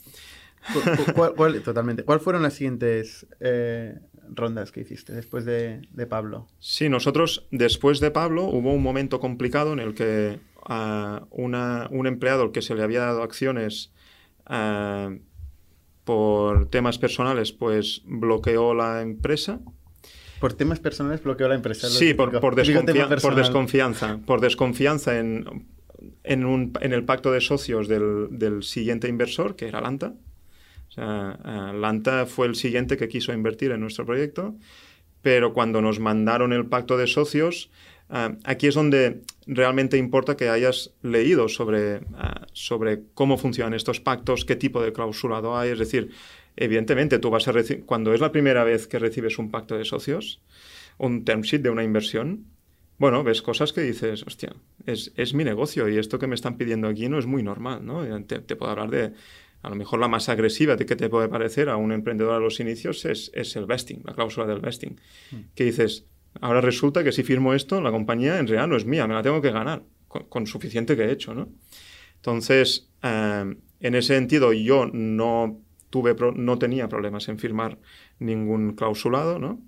[1.14, 2.04] ¿Cuál, cuál, totalmente.
[2.04, 6.48] ¿Cuáles fueron las siguientes eh, rondas que hiciste después de, de, Pablo?
[6.58, 12.06] Sí, nosotros, después de Pablo, hubo un momento complicado en el que a una, un
[12.06, 13.92] empleado al que se le había dado acciones...
[14.48, 15.20] Uh,
[16.04, 19.60] por temas personales, pues bloqueó la empresa.
[20.40, 21.88] ¿Por temas personales bloqueó la empresa?
[21.88, 24.18] Sí, por, por, desconfia por, desconfianza.
[24.24, 25.66] Por desconfianza en,
[26.24, 30.14] en, un, en, el pacto de socios del, del, siguiente inversor, que era Lanta.
[30.88, 34.56] O sea, uh, Lanta fue el siguiente que quiso invertir en nuestro proyecto,
[35.20, 37.70] pero cuando nos mandaron el pacto de socios,
[38.10, 39.22] Uh, aquí es donde
[39.52, 44.92] realmente importa que hayas leído sobre, uh, sobre cómo funcionan estos pactos, qué tipo de
[44.92, 45.70] clausulado hay.
[45.70, 46.10] Es decir,
[46.56, 49.84] evidentemente tú vas a recibir, cuando es la primera vez que recibes un pacto de
[49.84, 50.40] socios,
[50.98, 52.46] un term sheet de una inversión,
[52.98, 54.54] bueno, ves cosas que dices, hostia,
[54.86, 57.84] es, es mi negocio y esto que me están pidiendo aquí no es muy normal,
[57.84, 58.04] ¿no?
[58.24, 59.14] Te, te puedo hablar de,
[59.62, 62.38] a lo mejor la más agresiva de que te puede parecer a un emprendedor a
[62.38, 65.36] los inicios es, es el vesting, la cláusula del vesting, mm.
[65.54, 66.06] que dices,
[66.40, 69.22] Ahora resulta que si firmo esto, la compañía en realidad no es mía, me la
[69.22, 71.48] tengo que ganar con, suficiente que he hecho, ¿no?
[72.16, 75.60] Entonces, eh, en ese sentido, yo no,
[75.90, 77.78] tuve no tenía problemas en firmar
[78.18, 79.60] ningún clausulado, ¿no?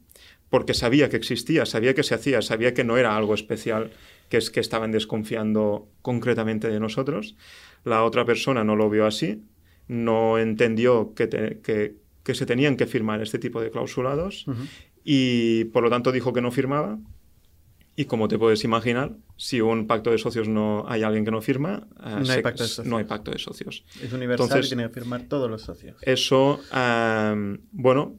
[0.50, 3.90] Porque sabía que existía, sabía que se hacía, sabía que no era algo especial,
[4.28, 7.36] que es que estaban desconfiando concretamente de nosotros.
[7.84, 9.44] La otra persona no lo vio así,
[9.88, 11.28] no entendió que,
[11.62, 14.46] que, se tenían que firmar este tipo de clausulados
[15.04, 16.98] y por lo tanto dijo que no firmaba.
[17.94, 21.42] Y como te puedes imaginar, si un pacto de socios no hay alguien que no
[21.42, 22.86] firma, uh, no, se, hay pacto de socios.
[22.86, 23.84] no hay pacto de socios.
[24.02, 25.96] Es universal Entonces, y tiene que firmar todos los socios.
[26.00, 28.14] Eso, uh, bueno,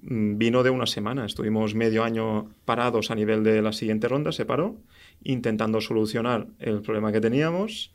[0.00, 1.26] vino de una semana.
[1.26, 4.76] Estuvimos medio año parados a nivel de la siguiente ronda, se paró,
[5.22, 7.92] intentando solucionar el problema que teníamos.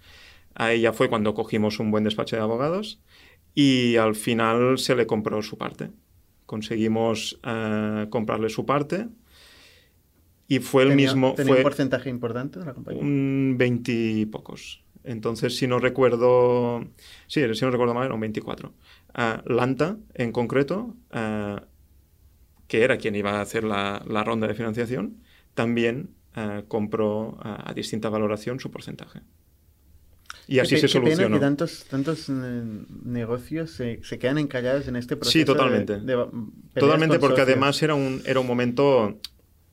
[0.54, 3.00] Ahí ya fue cuando cogimos un buen despacho de abogados
[3.56, 5.90] y al final se le compró su parte
[6.50, 9.08] conseguimos uh, comprarle su parte
[10.48, 11.36] y fue el ¿Tenía, mismo...
[11.36, 13.04] ¿Tenía fue un porcentaje importante de la compañía?
[13.04, 14.84] Un 20 y pocos.
[15.04, 16.88] Entonces, si no recuerdo...
[17.28, 18.68] Sí, si no recuerdo mal, era un 24.
[18.70, 21.62] Uh, Lanta, en concreto, uh,
[22.68, 25.22] que era quien iba a hacer la, la ronda de financiación,
[25.54, 26.16] también
[26.70, 29.20] compró a distinta valoración su porcentaje.
[30.48, 31.18] Y así qué, se solucionó.
[31.18, 32.64] Qué pena que tantos, tantos eh,
[33.04, 35.38] negocios se, se, quedan encallados en este proceso.
[35.38, 36.00] Sí, totalmente.
[36.00, 36.26] De, de
[36.80, 37.50] totalmente, porque socios.
[37.50, 39.20] además era un, era un momento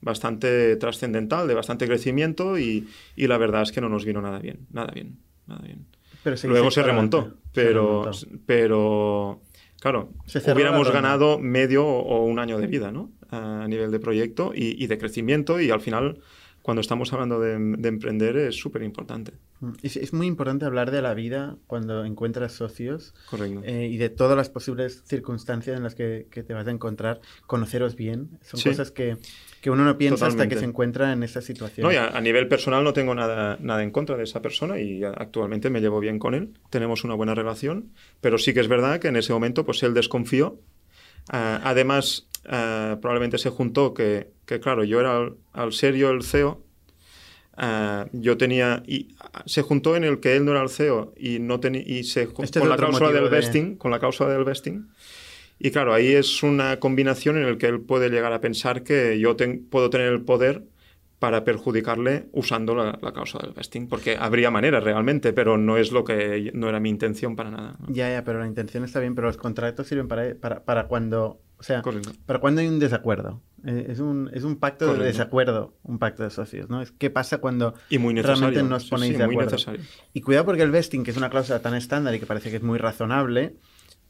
[0.00, 4.38] bastante trascendental, de bastante crecimiento y, y, la verdad es que no nos vino nada
[4.38, 5.86] bien, nada bien, nada bien.
[6.22, 8.44] Pero se Luego se remontó, pero, se remontó.
[8.46, 9.40] pero
[9.80, 10.12] claro,
[10.52, 13.10] hubiéramos ganado medio o un año de vida, ¿no?
[13.30, 16.20] A nivel de proyecto y, y de crecimiento y al final,
[16.66, 19.34] cuando estamos hablando de, de emprender, es súper importante.
[19.60, 23.60] Mm, Es, es muy importante hablar de la vida cuando encuentras socios Correcto.
[23.64, 27.20] eh, y de todas las posibles circunstancias en las que, que te vas a encontrar,
[27.46, 28.30] conoceros bien.
[28.42, 28.70] Son Sí.
[28.70, 29.16] cosas que,
[29.60, 30.58] que uno no piensa hasta que Totalmente.
[30.58, 31.86] se encuentra en esa situación.
[31.86, 34.80] No, y a, a nivel personal no tengo nada, nada en contra de esa persona
[34.80, 36.54] y actualmente me llevo bien con él.
[36.70, 39.94] Tenemos una buena relación, pero sí que es verdad que en ese momento pues él
[39.94, 40.58] desconfió.
[41.29, 46.22] Ah, además, ah, probablemente se juntó que, que, claro, yo era al, al serio el
[46.22, 46.62] CEO.
[47.57, 49.14] ah, yo tenía y
[49.47, 52.22] se juntó en el que él no era el CEO y no tenía y se
[52.22, 54.87] Este es con la cláusula del de- vesting con la cláusula del vesting
[55.59, 59.18] y claro, ahí es una combinación en la que él puede llegar a pensar que
[59.18, 60.64] yo ten- puedo tener el poder
[61.18, 65.90] para perjudicarle usando la, la causa del vesting, porque habría maneras realmente, pero no es
[65.90, 67.76] lo que no era mi intención para nada.
[67.80, 67.86] ¿no?
[67.88, 71.40] Ya, ya, pero la intención está bien, pero los contratos sirven para, para, para cuando,
[71.58, 72.10] o sea, Correcto.
[72.26, 73.40] para cuando hay un desacuerdo.
[73.64, 76.82] Eh, es, un, es un pacto de desacuerdo, un pacto de socios, ¿no?
[76.82, 79.50] Es qué pasa cuando Y muy realmente os Sí, ponéis sí, de acuerdo.
[79.52, 79.80] necesario.
[80.12, 82.56] Y cuidado porque el vesting, que es una cláusula tan estándar y que parece que
[82.56, 83.56] es muy razonable,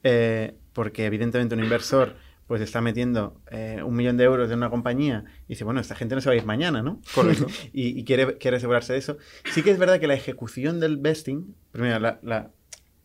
[0.02, 2.16] eh, porque evidentemente un inversor
[2.46, 5.94] pues está metiendo eh, un millón de euros en una compañía y dice, bueno, esta
[5.96, 7.00] gente no se va a ir mañana, ¿no?
[7.14, 7.46] Correcto.
[7.72, 9.18] y y quiere, quiere asegurarse de eso.
[9.52, 12.50] Sí que es verdad que la ejecución del vesting, primero, la, la-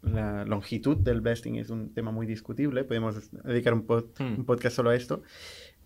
[0.03, 4.75] la longitud del vesting es un tema muy discutible, podemos dedicar un, pod- un podcast
[4.75, 5.21] solo a esto.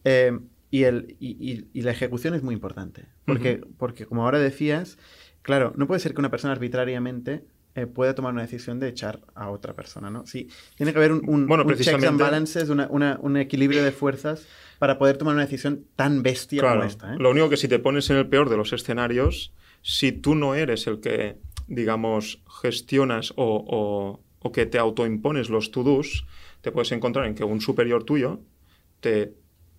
[0.06, 0.40] Eh,
[0.72, 4.98] y, el, y, y- y la ejecución es muy importante, porque, porque como ahora decías,
[5.42, 7.44] claro, no puede ser que una persona arbitrariamente
[7.76, 10.26] eh, pueda tomar una decisión de echar a otra persona, ¿no?
[10.26, 13.84] Sí, tiene que haber un, un, Bueno, un checks and balances, una- una- un equilibrio
[13.84, 14.48] de fuerzas
[14.80, 17.14] para poder tomar una decisión tan bestia Claro, como esta.
[17.14, 17.18] ¿eh?
[17.20, 20.56] Lo único que si te pones en el peor de los escenarios, si tú no
[20.56, 26.26] eres el que, digamos, gestionas o, o- o que te autoimpones los to-dos,
[26.62, 28.40] te puedes encontrar en que un superior tuyo
[29.02, 29.34] te,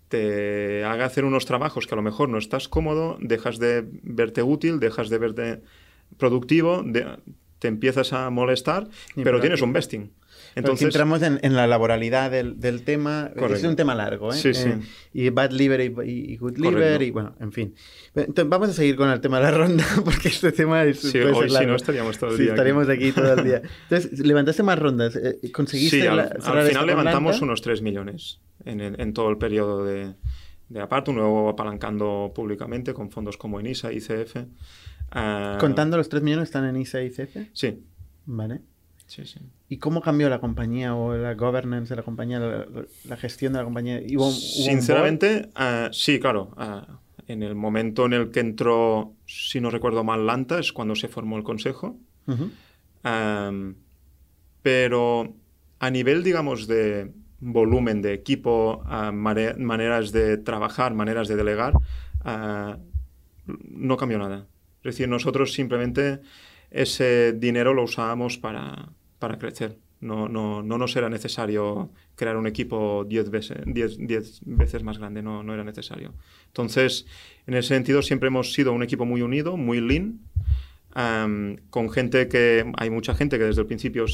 [0.08, 4.42] te haga hacer unos trabajos que a lo mejor no estás cómodo, dejas de verte
[4.42, 5.62] útil, dejas de verte
[6.18, 7.16] productivo, de-
[7.58, 10.12] te empiezas a molestar, Y pero tienes aquí- un vesting.
[10.54, 13.30] Entonces, Entonces, entramos en, en la laboralidad del, del tema.
[13.34, 13.68] Es Correcto.
[13.68, 14.36] un tema largo, ¿eh?
[14.36, 14.68] Sí, sí.
[14.70, 14.78] Eh,
[15.12, 15.84] y bad liver y,
[16.32, 17.04] y- good liver Correcto.
[17.04, 17.74] y bueno, en fin.
[18.14, 21.18] Entonces, vamos a seguir con el tema de la ronda porque este tema es Sí,
[21.18, 22.58] hoy si no estaríamos todo el Sí, día aquí.
[22.58, 23.12] estaríamos aquí.
[23.12, 23.62] todo el día.
[23.90, 25.16] Entonces, levantaste más rondas.
[25.16, 27.44] eh, ¿Conseguiste Sí, al, la- al final levantamos Lanta?
[27.44, 30.14] unos 3 millones en, el- en todo el periodo de,
[30.70, 34.36] de Apartum, luego apalancando públicamente con fondos como Enisa, ICF.
[35.10, 37.48] Ah, Contando los 3 millones están en ISA y CF.
[37.52, 37.82] Sí,
[38.26, 38.60] Vale.
[39.06, 39.40] sí, sí.
[39.68, 42.66] ¿Y cómo cambió la compañía o la governance de la compañía, la,
[43.04, 43.98] la gestión de la compañía?
[44.00, 46.52] ¿Hubo, hubo un Sinceramente, ah, sí, claro.
[46.56, 50.94] ah, en el momento en el que entró, si no recuerdo mal, Lanta, es cuando
[50.94, 51.98] se formó el consejo.
[54.62, 55.34] pero
[55.78, 58.82] a nivel, digamos, de volumen de equipo,
[59.12, 61.74] mare- maneras de trabajar, maneras de delegar,
[63.46, 64.46] no cambió nada.
[64.88, 66.20] Es decir, nosotros simplemente
[66.70, 69.78] ese dinero lo usábamos para, para crecer.
[70.00, 74.98] No, no, no nos era necesario crear un equipo 10 veces, diez- diez veces más
[74.98, 76.12] grande, no, no era necesario.
[76.48, 77.06] Entonces,
[77.46, 80.20] en ese sentido, siempre hemos sido un equipo muy unido, muy lean,
[80.94, 84.04] am, con gente que, hay mucha gente que desde el principio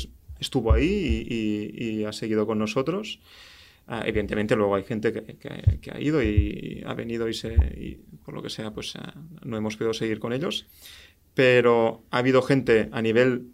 [0.41, 1.35] estuvo ahí y,
[1.85, 3.21] y- y ha seguido con nosotros.
[3.87, 7.53] Ah, evidentemente luego hay gente que, que- que ha ido y ha venido y, se,
[7.77, 9.13] y por lo que sea, pues ah,
[9.45, 10.67] no hemos podido seguir con ellos.
[11.35, 13.49] Pero ha habido gente a nivel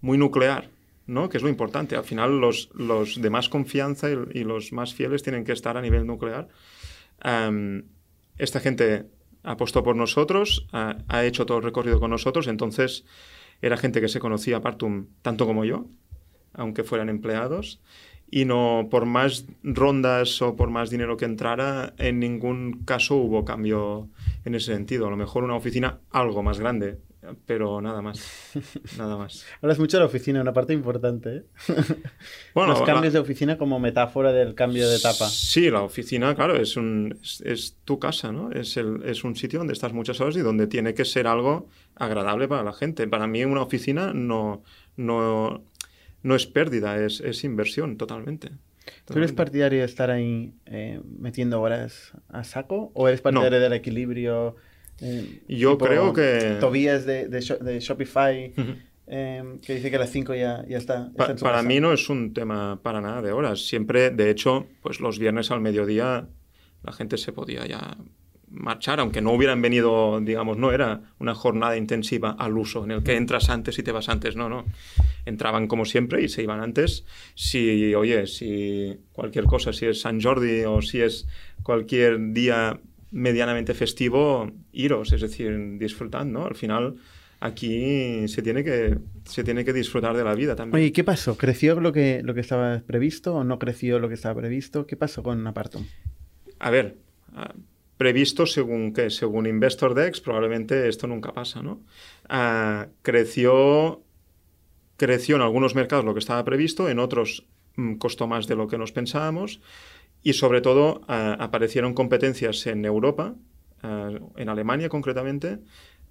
[0.00, 0.68] muy nuclear,
[1.06, 1.28] ¿no?
[1.28, 1.96] Que es lo importante.
[1.96, 5.76] Al final los, los de más confianza y, y los más fieles tienen que estar
[5.76, 6.48] a nivel nuclear.
[7.20, 7.84] Am,
[8.38, 9.06] esta gente
[9.42, 13.04] apostó por nosotros, ha, ha hecho todo el recorrido con nosotros, entonces
[13.62, 15.86] era gente que se conocía Partum tanto como yo,
[16.52, 17.80] aunque fueran empleados,
[18.36, 23.44] y no por más rondas o por más dinero que entrara, en ningún caso hubo
[23.44, 24.08] cambio
[24.44, 25.06] en ese sentido.
[25.06, 26.98] A lo mejor una oficina algo más grande,
[27.46, 28.50] pero nada más.
[28.98, 29.46] Nada más.
[29.62, 31.36] Hablas mucho de la oficina, una parte importante.
[31.36, 31.44] ¿eh?
[32.56, 35.28] Bueno, Los la- cambios de oficina como metáfora del cambio de etapa.
[35.28, 38.50] Sí, la oficina, claro, es, un, es, es tu casa, ¿no?
[38.50, 41.68] Es, el, es un sitio donde estás muchas horas y donde tiene que ser algo
[41.94, 43.06] agradable para la gente.
[43.06, 44.64] Para mí una oficina no,
[44.96, 45.62] no,
[46.24, 48.50] no es pérdida, es, es inversión totalmente.
[49.06, 52.90] ¿Tú eres partidario de estar ahí eh, metiendo horas a saco?
[52.94, 54.56] ¿O eres partidario del equilibrio?
[55.00, 58.52] eh, Yo creo que- Tobías de, de, de Shopify,
[59.06, 61.06] eh, que dice que a las 5 ya, ya está.
[61.12, 61.68] está Pa- en su para casa.
[61.68, 63.66] mí no es un tema para nada de horas.
[63.66, 66.26] Siempre, de hecho, pues los viernes al mediodía
[66.82, 67.96] la gente se podía ya
[68.54, 73.02] marchar, aunque no hubieran venido, digamos, no era una jornada intensiva al uso en el
[73.02, 74.64] que entras antes y te vas antes, no, no.
[75.26, 77.04] Entraban como siempre y se iban antes.
[77.34, 81.26] Si, oye, si cualquier cosa, si es San Jordi o si es
[81.62, 82.78] cualquier día
[83.10, 86.46] medianamente festivo, iros, es decir, disfrutad, ¿no?
[86.46, 86.96] Al final
[87.40, 90.82] aquí se tiene que, se tiene que disfrutar de la vida también.
[90.82, 91.36] Oye, ¿qué pasó?
[91.36, 94.86] ¿Creció lo que, lo que estaba previsto o no creció lo que estaba previsto?
[94.86, 95.84] ¿Qué pasó con Apartum?
[96.58, 96.96] A ver,
[98.04, 101.80] previsto según qué, según Investor Dex, probablemente esto nunca pasa, ¿no?
[102.28, 104.02] Ah, creció,
[104.98, 107.46] creció en algunos mercados lo que estaba previsto, en otros
[107.76, 109.62] mm, costó más de lo que nos pensábamos
[110.22, 113.36] y sobre todo ah, aparecieron competencias en Europa,
[114.36, 115.60] en Alemania concretamente,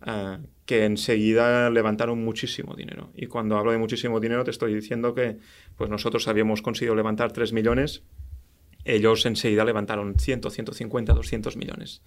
[0.06, 3.12] Ah, que enseguida levantaron muchísimo dinero.
[3.16, 5.38] Y cuando hablo de muchísimo dinero te estoy diciendo que
[5.78, 8.04] pues nosotros habíamos conseguido levantar 3 millones,
[8.86, 12.02] ellos enseguida levantaron 100, 150, 200 millones.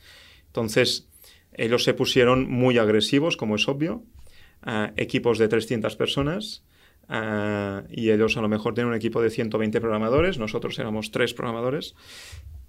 [0.47, 1.09] Entonces,
[1.53, 4.05] ellos se pusieron muy agresivos, como es obvio,
[4.97, 6.65] equipos de 300 personas,
[7.91, 11.95] y ellos a lo mejor tienen un equipo de 120 programadores, nosotros éramos 3 programadores,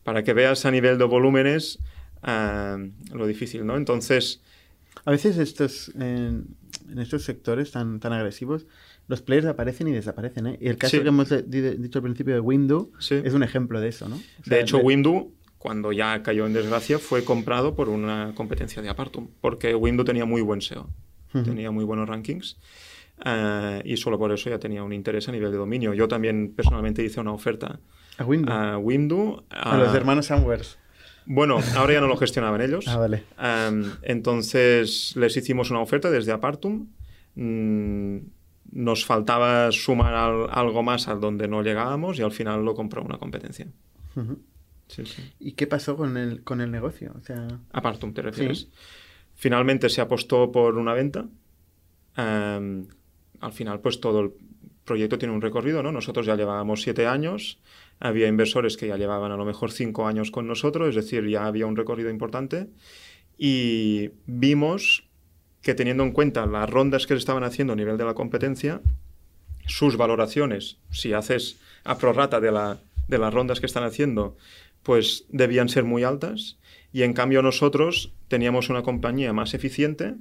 [0.03, 1.80] para que veas a nivel de volúmenes
[2.24, 3.78] lo difícil, ¿no?
[3.78, 4.41] Entonces,
[5.05, 6.55] a veces estos, en,
[6.97, 8.66] estos sectores tan, tan agresivos,
[9.08, 10.47] los players aparecen y desaparecen.
[10.47, 10.58] ¿eh?
[10.62, 14.08] Y el caso que hemos dicho al principio de Windows es un ejemplo de eso.
[14.10, 14.20] ¿no?
[14.45, 15.28] de hecho, Windows,
[15.58, 20.26] cuando ya cayó en desgracia, fue comprado por una competencia de Apartum, porque Windows tenía
[20.26, 20.89] muy buen SEO,
[21.32, 22.58] tenía muy buenos rankings.
[23.26, 25.93] Eh, y solo por eso ya tenía un interés a nivel de dominio.
[25.93, 27.80] Yo también personalmente hice una oferta
[28.18, 30.78] a Windows, a, Windows, a, los hermanos Samwares.
[31.26, 32.86] Bueno, ahora ya no lo gestionaban ellos.
[32.88, 33.24] Ah, vale.
[34.03, 36.89] entonces les hicimos una oferta desde Apartum.
[37.36, 38.18] Mm,
[38.72, 43.18] nos faltaba sumar algo más al donde no llegábamos y al final lo compró una
[43.18, 43.68] competencia.
[45.39, 47.13] ¿Y qué pasó con el, con el negocio?
[47.18, 47.47] O sea...
[47.72, 48.70] Apartum, ¿te refieres?
[49.36, 51.26] Finalmente se apostó por una venta.
[52.15, 54.32] al final, pues todo el
[54.84, 55.91] proyecto tiene un recorrido, ¿no?
[55.91, 57.59] Nosotros ya llevábamos siete años
[57.99, 61.45] había inversores que ya llevaban a lo mejor cinco años con nosotros, es decir, ya
[61.45, 62.68] había un recorrido importante.
[63.38, 65.07] Y vimos
[65.68, 68.80] que teniendo en cuenta las rondas que se estaban haciendo a nivel de la competencia,
[69.65, 74.38] sus valoraciones, si haces a prorrata de, la, de las rondas que están haciendo,
[74.82, 76.57] pues debían ser muy altas.
[76.93, 80.15] Y en cambio nosotros teníamos una compañía más eficiente,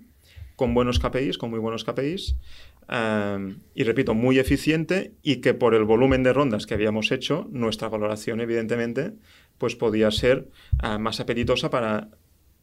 [0.56, 2.34] con buenos KPIs, con muy buenos KPIs,
[3.76, 7.88] y repito, muy eficiente y que por el volumen de rondas que habíamos hecho, nuestra
[7.88, 9.12] valoración, evidentemente,
[9.58, 10.48] pues podía ser
[10.80, 12.08] ah, más apetitosa para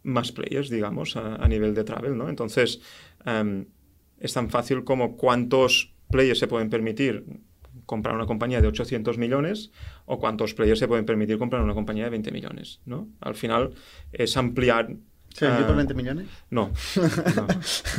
[0.04, 2.30] más players, digamos, a, nivel de travel, ¿no?
[2.30, 2.82] Entonces,
[4.20, 7.26] es tan fácil como cuántos players se pueden permitir
[7.86, 9.72] comprar una compañía de 800 millones
[10.06, 13.10] o cuántos players se pueden permitir comprar una compañía de 20 millones, ¿no?
[13.20, 13.74] Al final
[14.12, 14.96] es ampliar
[15.34, 16.28] ¿Se vendió por 20 millones?
[16.52, 16.72] No,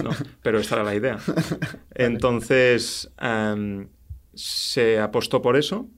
[0.04, 0.10] no,
[0.42, 1.18] pero esta era la idea.
[1.94, 3.88] Entonces, em,
[4.34, 5.88] se apostó por eso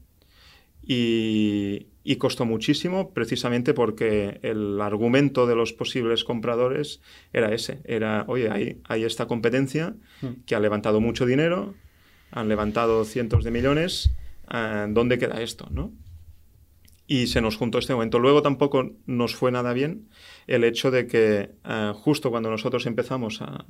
[0.82, 7.00] y, costó muchísimo precisamente porque el argumento de los posibles compradores
[7.32, 7.80] era ese.
[7.84, 10.44] Era, oye, hay, hay esta competencia hmm.
[10.46, 11.74] que ha levantado mucho dinero,
[12.30, 14.12] han levantado cientos de millones,
[14.52, 15.66] eh, ¿dónde queda esto?
[15.72, 15.92] ¿no?
[17.06, 18.18] y se nos juntó este momento.
[18.18, 20.08] Luego tampoco nos fue nada bien
[20.46, 23.64] el hecho de que eh, justo cuando nosotros empezamos a,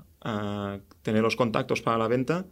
[1.03, 2.47] tener los contactos para la venta,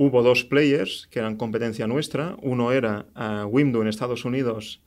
[0.00, 2.34] hubo dos players que eran competencia nuestra.
[2.40, 4.80] Uno era uh, en Estados Unidos,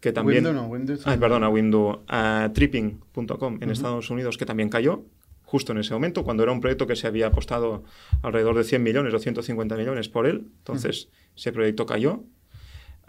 [0.00, 0.44] que también...
[0.44, 2.04] Window no, Windows Ay, perdona, Window.
[2.52, 5.06] tripping.com en Estados Unidos, que también cayó
[5.44, 7.84] justo en ese momento, cuando era un proyecto que se había apostado
[8.20, 10.46] alrededor de 100 millones o 150 millones por él.
[10.58, 12.22] Entonces, ese proyecto cayó.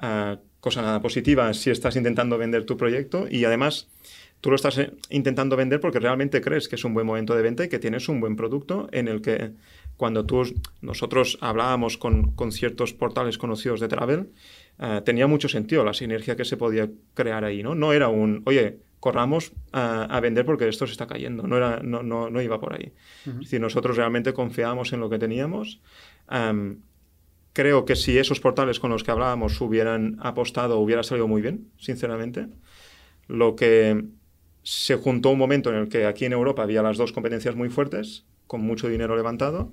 [0.02, 3.88] Uh, cosa nada positiva si estás intentando vender tu proyecto y además
[4.42, 7.42] tú lo estás eh, intentando vender porque realmente crees que es un buen momento de
[7.42, 9.52] venta y que tienes un buen producto en el que
[10.02, 10.42] cuando tú,
[10.82, 14.32] nosotros hablábamos con, con ciertos portales conocidos de travel,
[14.80, 17.76] eh, tenía mucho sentido la sinergia que se podía crear ahí, ¿no?
[17.76, 22.02] No era un, oye, corramos a, vender porque esto se está cayendo, no, era, no,
[22.02, 22.94] no, no iba por ahí.
[23.28, 25.82] Es decir, nosotros realmente confiábamos en lo que teníamos.
[27.54, 31.70] Creo que si esos portales con los que hablábamos hubieran apostado, hubiera salido muy bien,
[31.78, 32.48] sinceramente.
[33.28, 34.04] Lo que
[34.64, 37.70] se juntó un momento en el que aquí en Europa había las dos competencias muy
[37.70, 39.72] fuertes, con mucho dinero levantado,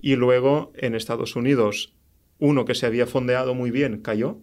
[0.00, 1.94] y luego en Estados Unidos
[2.40, 4.40] uno que se había fondeado muy bien cayó,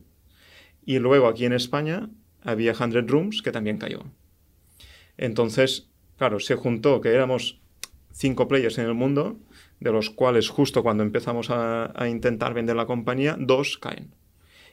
[0.85, 2.09] y luego aquí en España
[2.41, 4.05] había 100 Rooms que también cayó.
[5.17, 7.59] Entonces, claro, se juntó que éramos
[8.13, 9.37] cinco players en el mundo
[9.81, 14.15] de los cuales justo cuando empezamos a, intentar vender la compañía, dos caen.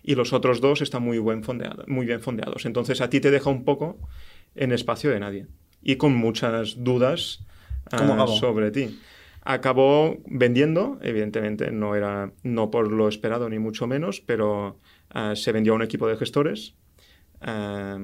[0.04, 1.42] Y los otros dos están muy, buen
[1.88, 2.64] muy bien fondeados.
[2.64, 3.98] Entonces a ti te deja un poco
[4.54, 5.48] en espacio de nadie
[5.82, 7.44] y con muchas dudas
[7.93, 8.99] ah, sobre ti.
[9.43, 14.78] Acabó vendiendo, evidentemente no era no por lo esperado ni mucho menos, pero
[15.11, 16.74] ah, se vendió a un equipo de gestores,
[17.41, 17.99] ah,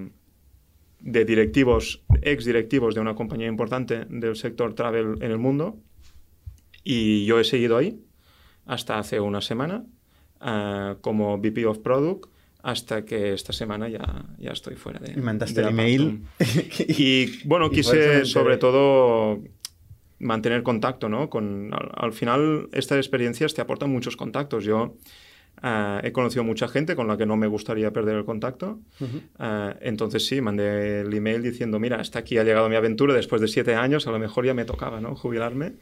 [1.00, 5.78] de directivos, ex directivos de una compañía importante del sector travel en el mundo,
[6.82, 8.00] Y yo he seguido ahí
[8.64, 9.84] hasta hace una semana
[11.00, 12.26] como VP of Product
[12.66, 15.12] hasta que esta semana ya, ya estoy fuera de.
[15.12, 16.22] Y mandaste de el email.
[16.88, 19.40] y bueno, Y quise sobre todo
[20.18, 21.28] mantener contacto, ¿no?
[21.30, 24.64] Con, al, al final, estas experiencias te aportan muchos contactos.
[24.64, 24.96] Yo
[25.62, 28.80] ah, he conocido mucha gente con la que no me gustaría perder el contacto.
[29.00, 29.20] Ujú.
[29.38, 33.40] Ah, entonces sí, mandé el email diciendo, mira, hasta aquí ha llegado mi aventura después
[33.40, 35.14] de siete años, a lo mejor ya me tocaba, ¿no?
[35.14, 35.74] Jubilarme.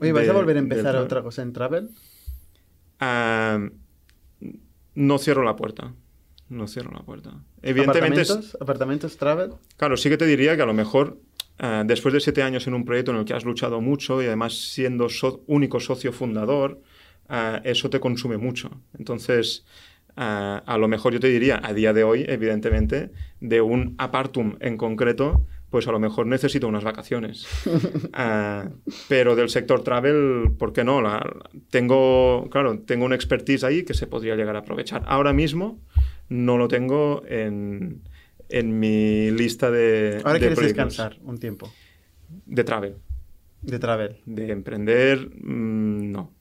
[0.00, 1.90] Oye, ¿vas de- a volver a empezar otra cosa en Travel?
[3.00, 3.68] Ah,
[4.94, 5.94] no cierro la puerta.
[6.48, 7.30] No cierro la puerta.
[7.62, 8.56] Evidentemente, ¿Apartamentos?
[8.60, 9.52] ¿Apartamentos Travel?
[9.76, 11.18] claro, sí que te diría que a lo mejor
[11.58, 14.26] ah, después de siete años en un proyecto en el que has luchado mucho y
[14.26, 16.80] además siendo so- único socio fundador,
[17.28, 18.70] ah, eso te consume mucho.
[18.98, 19.64] Entonces,
[20.16, 24.56] ah, a lo mejor yo te diría, a día de hoy, evidentemente, de un apartum
[24.60, 27.46] en concreto, pues a lo mejor necesito unas vacaciones.
[29.08, 31.00] Pero del sector travel, ¿por qué no?
[31.02, 31.24] La-
[31.70, 35.02] tengo, claro, tengo una expertise ahí que se podría llegar a aprovechar.
[35.06, 35.78] Ahora mismo
[36.28, 38.02] no lo tengo en,
[38.48, 40.96] en mi lista de, Ahora de quieres proyectos.
[40.96, 41.70] descansar un tiempo
[42.46, 42.96] De travel.
[43.62, 44.16] de Travel.
[44.26, 46.32] De emprender, mm, no.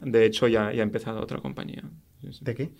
[0.00, 1.82] De hecho, ya, ya he empezado otra compañía.
[2.40, 2.70] ¿De qué?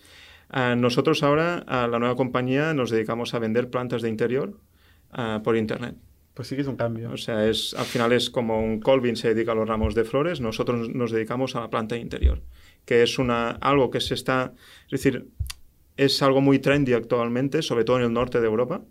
[0.48, 4.60] Ah, nosotros ahora, a la nueva compañía, nos dedicamos a vender plantas de interior
[5.10, 5.96] ah, por Internet.
[6.34, 7.10] Pues sí que es un cambio.
[7.12, 10.04] O sea, es, al final es como un Colvin se dedica a los ramos de
[10.04, 12.42] flores, nosotros nos dedicamos a la planta interior,
[12.84, 14.52] que es una, algo que se está,
[14.84, 15.30] es decir,
[15.96, 18.82] es algo muy trendy actualmente, sobre todo en el norte de Europa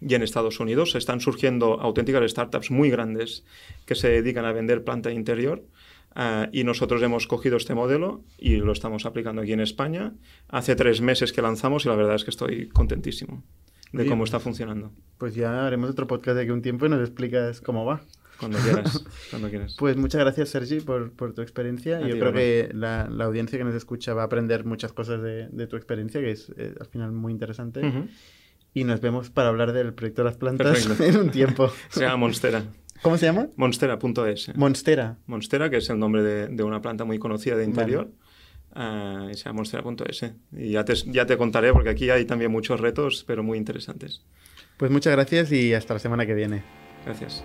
[0.00, 0.94] y en Estados Unidos.
[0.94, 3.44] Están surgiendo auténticas startups muy grandes
[3.86, 5.64] que se dedican a vender planta interior.
[6.14, 10.12] ah, y nosotros hemos cogido este modelo y lo estamos aplicando aquí en España.
[10.48, 13.42] Hace tres meses que lanzamos y la verdad es que estoy contentísimo
[13.92, 14.92] de cómo está funcionando.
[15.18, 18.02] Pues ya haremos otro podcast de aquí un tiempo y nos explicas cómo va.
[18.38, 19.76] Cuando quieras, cuando quieras.
[19.78, 21.98] Pues muchas gracias, Sergi, por, por tu experiencia.
[21.98, 24.92] A Yo ti, creo que la, la audiencia que nos escucha va a aprender muchas
[24.92, 27.80] cosas de, de tu experiencia, que es eh, al final muy interesante.
[28.74, 31.04] Y nos vemos para hablar del proyecto de las plantas Perfecto.
[31.04, 31.70] en un tiempo.
[31.90, 32.64] Se llama Monstera.
[33.02, 33.48] ¿Cómo se llama?
[33.56, 34.56] Monstera.es.
[34.56, 35.18] Monstera.
[35.26, 38.10] Monstera, que es el nombre de, de una planta muy conocida de interior.
[38.72, 40.24] ah, y se llama Monstera.es.
[40.56, 44.22] Y ya te, ya te contaré, porque aquí hay también muchos retos, pero muy interesantes.
[44.78, 46.62] Pues muchas gracias y hasta la semana que viene.
[47.04, 47.44] Gracias.